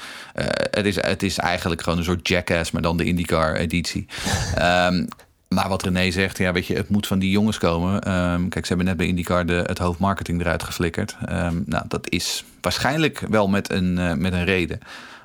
[0.72, 4.06] Het, is, het is eigenlijk gewoon een soort jackass, maar dan de IndyCar-editie.
[4.56, 5.06] Ehm,
[5.48, 8.02] maar wat René zegt, ja, weet je, het moet van die jongens komen.
[8.02, 11.16] Ehm, kijk, ze hebben net bij IndyCar de, het hoofdmarketing eruit geflikkerd.
[11.26, 14.80] Ehm, nou, dat is waarschijnlijk wel met een, met een reden.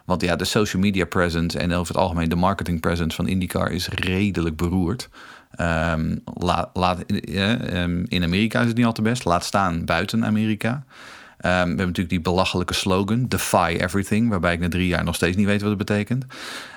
[0.09, 3.71] Want ja, de social media presence en over het algemeen de marketing presence van IndyCar
[3.73, 5.09] is redelijk beroerd.
[5.51, 9.25] Ehm, la- laat, eh, ehm, in Amerika is het niet al te best.
[9.25, 10.85] Laat staan buiten Amerika.
[11.39, 15.15] Ehm, we hebben natuurlijk die belachelijke slogan, Defy Everything, waarbij ik na drie jaar nog
[15.15, 16.25] steeds niet weet wat het betekent.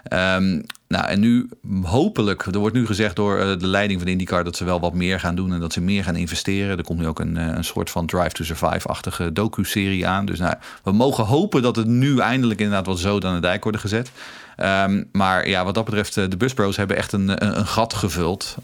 [0.03, 1.49] Ehm, nou, en nu
[1.83, 4.93] hopelijk, er wordt nu gezegd door eh, de leiding van IndyCar dat ze wel wat
[4.93, 6.77] meer gaan doen en dat ze meer gaan investeren.
[6.77, 10.25] Er komt nu ook een, eh, een soort van Drive to Survive-achtige docu-serie aan.
[10.25, 13.63] Dus nou, we mogen hopen dat het nu eindelijk inderdaad wat zo aan de dijk
[13.63, 14.11] worden gezet.
[14.55, 18.55] Ehm, maar ja, wat dat betreft, eh, de busbros hebben echt een, een, gat gevuld.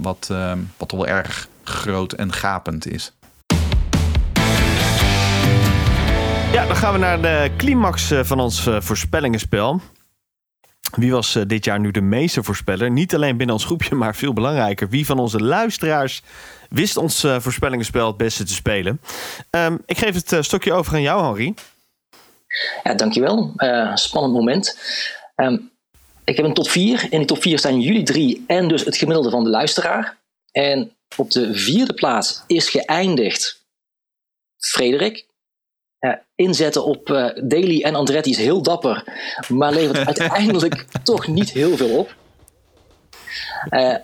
[0.00, 0.32] wat,
[0.76, 3.12] wat toch wel erg groot en gapend is.
[6.52, 9.80] Ja, dan gaan we naar de climax eh, van ons eh, voorspellingenspel.
[10.96, 12.90] Wie was eh, dit jaar nu de meeste voorspeller?
[12.90, 14.88] Niet alleen binnen ons groepje, maar veel belangrijker.
[14.88, 16.22] Wie van onze luisteraars
[16.68, 19.00] wist ons voorspellingenspel het beste te spelen?
[19.50, 21.54] Ehm, ik geef het stokje over aan jou, Henri.
[22.82, 23.52] Ja, dankjewel.
[23.56, 24.78] Eh spannend moment.
[25.34, 25.56] Ehm,
[26.24, 27.06] ik heb een top 4.
[27.10, 30.16] In die top 4 staan jullie drie en dus het gemiddelde van de luisteraar.
[30.52, 33.64] En op de vierde plaats is geëindigd
[34.58, 35.28] Frederik.
[36.00, 39.04] Ja, inzetten op eh Daly en Andretti is heel dapper,
[39.48, 42.14] maar levert uiteindelijk toch niet heel veel op.
[43.68, 43.94] Eh,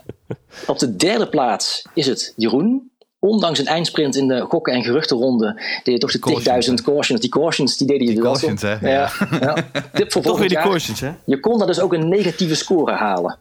[0.66, 2.90] op de derde plaats is het Jeroen.
[3.18, 7.20] Ondanks een eindsprint in de gokken- en geruchtenronde deed je toch de Cautions, 10.000 cautions.
[7.20, 8.72] Die cautions, die deden je wel cautions, hè?
[8.72, 9.10] Ja.
[9.40, 9.56] ja.
[9.92, 11.12] Tip voor Toch weer die cautions, hè?
[11.24, 13.38] Je kon daar dus ook een negatieve score halen.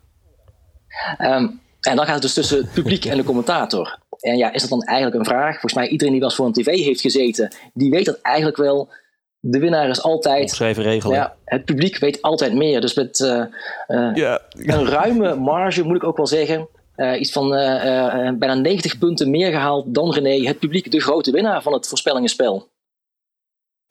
[1.17, 1.47] Ehm,
[1.79, 3.99] en dan gaat het dus tussen het publiek en de commentator.
[4.19, 5.51] En ja, is dat dan eigenlijk een vraag?
[5.51, 8.57] Volgens mij iedereen die wel eens voor een tv heeft gezeten, die weet dat eigenlijk
[8.57, 8.89] wel.
[9.39, 10.41] De winnaar is altijd.
[10.41, 11.15] Opgeschreven regelen.
[11.15, 12.81] Ja, het publiek weet altijd meer.
[12.81, 13.41] Dus met eh,
[13.87, 16.67] eh, een ruime marge moet ik ook wel zeggen.
[16.95, 20.47] eh, iets van eh, eh, bijna 90 punten meer gehaald dan René.
[20.47, 22.69] Het publiek de grote winnaar van het voorspellingenspel.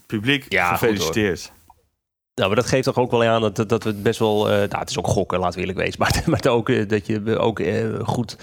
[0.07, 1.53] Publiek, Ja, goed, gefeliciteerd.
[2.35, 4.51] Nou, maar dat geeft toch ook wel aan dat, dat we het best wel...
[4.51, 5.99] eh, nou, het is ook gokken, laten we eerlijk wezen.
[6.03, 8.37] Maar, maar ook, eh, dat je ook eh, goed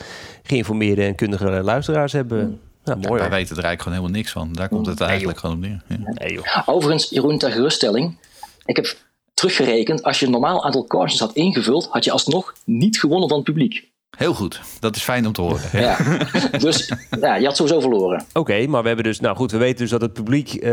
[0.44, 2.60] geïnformeerde en kundige luisteraars hebben.
[2.84, 3.30] Nou, mooi Wij hoor.
[3.30, 4.54] weten er eigenlijk gewoon helemaal niks van.
[4.54, 5.82] Daar komt het eigenlijk gewoon op neer.
[5.88, 5.98] Ja.
[6.14, 6.40] Nee.
[6.66, 8.18] Overigens, Jeroen, ter geruststelling.
[8.66, 8.96] Ik heb
[9.34, 10.04] teruggerekend.
[10.04, 13.48] Als je een normaal aantal cautions had ingevuld, had je alsnog niet gewonnen van het
[13.48, 13.90] publiek.
[14.18, 14.62] Heel goed.
[14.80, 15.62] Dat is fijn om te horen.
[15.74, 15.98] Ja.
[16.60, 18.26] dus ja, je had sowieso verloren.
[18.34, 19.20] Oké, maar we hebben dus...
[19.20, 20.72] Nou goed, we weten dus dat het publiek eh,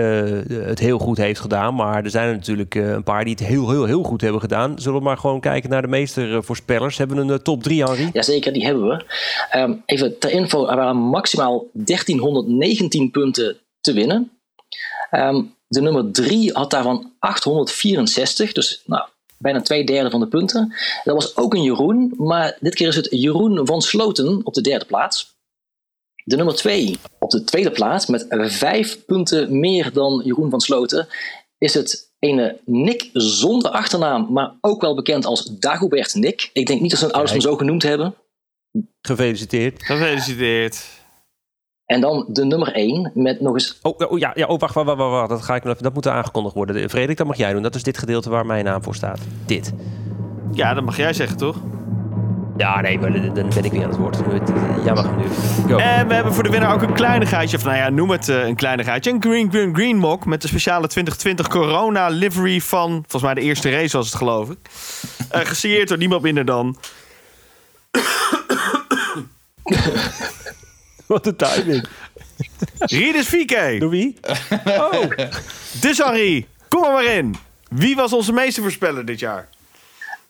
[0.49, 1.75] het heel goed heeft gedaan.
[1.75, 4.41] Maar er zijn er natuurlijk eh, een paar die het heel, heel, heel goed hebben
[4.41, 4.79] gedaan.
[4.79, 6.99] Zullen we maar gewoon kijken naar de meeste voorspellers.
[6.99, 8.11] Hebben we een eh, top 3, Henri?
[8.13, 9.05] Jazeker, die hebben we.
[9.51, 14.31] Ehm, even ter info, er waren maximaal 1319 punten te winnen.
[15.11, 18.53] Ehm, de nummer 3 had daarvan 864.
[18.53, 19.09] Dus nou,
[19.39, 20.75] bijna twee derde van de punten.
[21.05, 24.61] Dat was ook een Jeroen, maar dit keer is het Jeroen van Sloten op de
[24.61, 25.37] derde plaats.
[26.25, 31.09] De nummer twee op de tweede plaats met vijf punten meer dan Jeroen van Sloten
[31.59, 36.51] is het ene Nick zonder achternaam, maar ook wel bekend als Dagobert Nick.
[36.53, 38.15] Ik denk niet dat zijn ouders hem zo genoemd hebben.
[39.01, 39.83] Gefeliciteerd.
[39.83, 40.98] Gefeliciteerd.
[41.89, 43.79] En dan de nummer 1 met nog eens.
[43.83, 45.29] Oh, oh, ja, ja oh, wacht, wacht, wacht, wacht.
[45.29, 46.91] Dat, ga ik nog even, dat moet er aangekondigd worden.
[46.91, 47.63] Frederik, dat mag jij doen.
[47.63, 49.21] Dat is dit gedeelte waar mijn naam voor staat.
[49.47, 49.73] Dit.
[50.53, 51.57] Ja, dat mag jij zeggen, toch?
[52.57, 54.19] Ja, nee, maar dan ben ik weer aan het woord.
[54.85, 55.25] Jij mag hem nu.
[55.69, 55.77] Go.
[55.77, 57.57] En we hebben voor de winnaar ook een kleinigheidje.
[57.57, 59.11] Of nou ja, noem het eh, een kleinigheidje.
[59.11, 62.91] Een Green Green Green Mock met de speciale 2020 Corona livery van...
[62.91, 64.59] Volgens mij de eerste race was het, geloof ik.
[65.31, 66.77] Eh gesigneerd door niemand minder dan...
[71.13, 71.85] Wat een timing.
[72.79, 73.81] Ridus VK.
[73.81, 74.17] Door wie?
[74.67, 75.03] Oh,
[75.81, 76.03] Dus
[76.69, 77.35] kom er maar in.
[77.71, 79.49] Wie was onze meeste voorspeller dit jaar?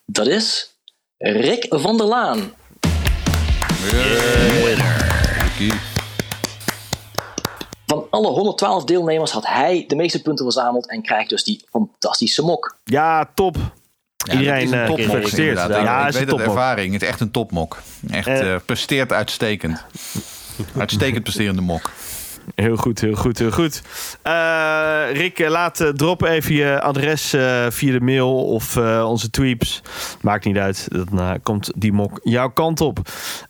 [0.06, 0.74] Dat is
[1.18, 2.52] Rick van der Laan.
[7.86, 12.42] Van alle 112 deelnemers had hij de meeste punten verzameld en krijgt dus die fantastische
[12.42, 12.76] mok.
[12.84, 13.56] Ja, top.
[14.32, 15.48] Iedereen het is een topmok gefeliciteerd.
[15.58, 15.82] inderdaad.
[15.84, 16.46] Ja, ik is een weet topmok.
[16.48, 16.92] ervaring.
[16.92, 17.78] Het is echt een topmok.
[18.10, 18.54] Echt Eh.
[18.54, 19.84] eh, presteert uitstekend.
[20.78, 21.90] Uitstekend presterende mok.
[22.54, 23.82] Heel goed, heel goed, heel goed.
[24.22, 29.30] Eh, Rick, laat eh, drop even je adres eh, via de mail of eh, onze
[29.30, 29.82] tweets.
[30.20, 30.88] Maakt niet uit.
[30.90, 32.98] Dan komt die mok jouw kant op.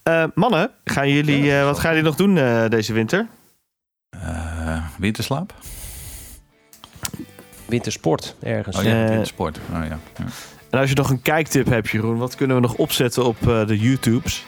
[0.03, 3.27] Eh, mannen, gaan jullie, eh, wat gaan jullie nog doen eh, deze winter?
[4.11, 5.55] Eh, winterslaap?
[7.67, 8.77] wintersport ergens.
[8.77, 9.59] Oh ja, Eh, wintersport.
[9.73, 9.99] Oh, ja.
[10.19, 10.25] Ja.
[10.71, 13.67] En als je nog een kijktip hebt, Jeroen, wat kunnen we nog opzetten op eh,
[13.67, 14.45] de YouTubes?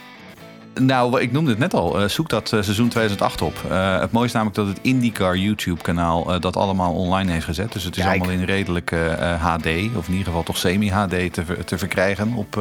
[0.75, 2.01] Nou, ik noemde het net al.
[2.01, 3.55] eh, zoek dat eh, seizoen 2008 op.
[3.71, 7.73] Eh, het mooie is namelijk dat het IndyCar YouTube-kanaal dat allemaal online heeft gezet.
[7.73, 8.17] Dus het is Kijk.
[8.21, 9.01] allemaal in redelijk eh,
[9.45, 9.67] HD,
[9.97, 12.61] of in ieder geval toch semi-HD te, te verkrijgen op,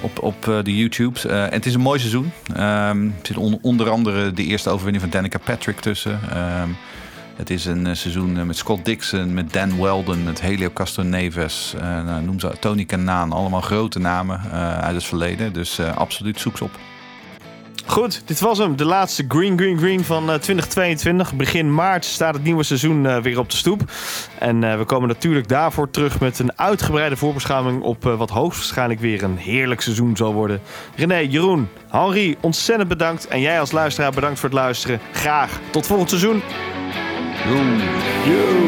[0.00, 1.26] op, op de YouTubes.
[1.26, 2.32] En het is een mooi seizoen.
[2.54, 6.20] Ehm, er zit on- onder andere de eerste overwinning van Danica Patrick tussen.
[6.32, 6.68] Ehm,
[7.38, 11.74] het is een eh, seizoen eh, met Scott Dixon, met Dan Weldon, met Helio Castroneves,
[11.74, 13.32] eh nou, noem ze Tony Kanaan.
[13.32, 14.40] Allemaal grote namen
[14.80, 15.52] uit het verleden.
[15.52, 16.70] Dus absoluut zoek ze op.
[17.86, 18.76] Goed, dit was hem.
[18.76, 21.34] De laatste Green Green Green van eh, 2022.
[21.34, 23.82] Begin maart staat het nieuwe seizoen weer op de stoep.
[24.38, 29.36] En we komen natuurlijk daarvoor terug met een uitgebreide voorbeschouwing op wat hoogstwaarschijnlijk weer een
[29.36, 30.60] heerlijk seizoen zal worden.
[30.96, 33.28] René, Jeroen, Henri, ontzettend bedankt.
[33.28, 35.00] En jij als luisteraar bedankt voor het luisteren.
[35.12, 36.42] Graag tot volgend seizoen.
[37.46, 37.80] Volg
[38.26, 38.67] al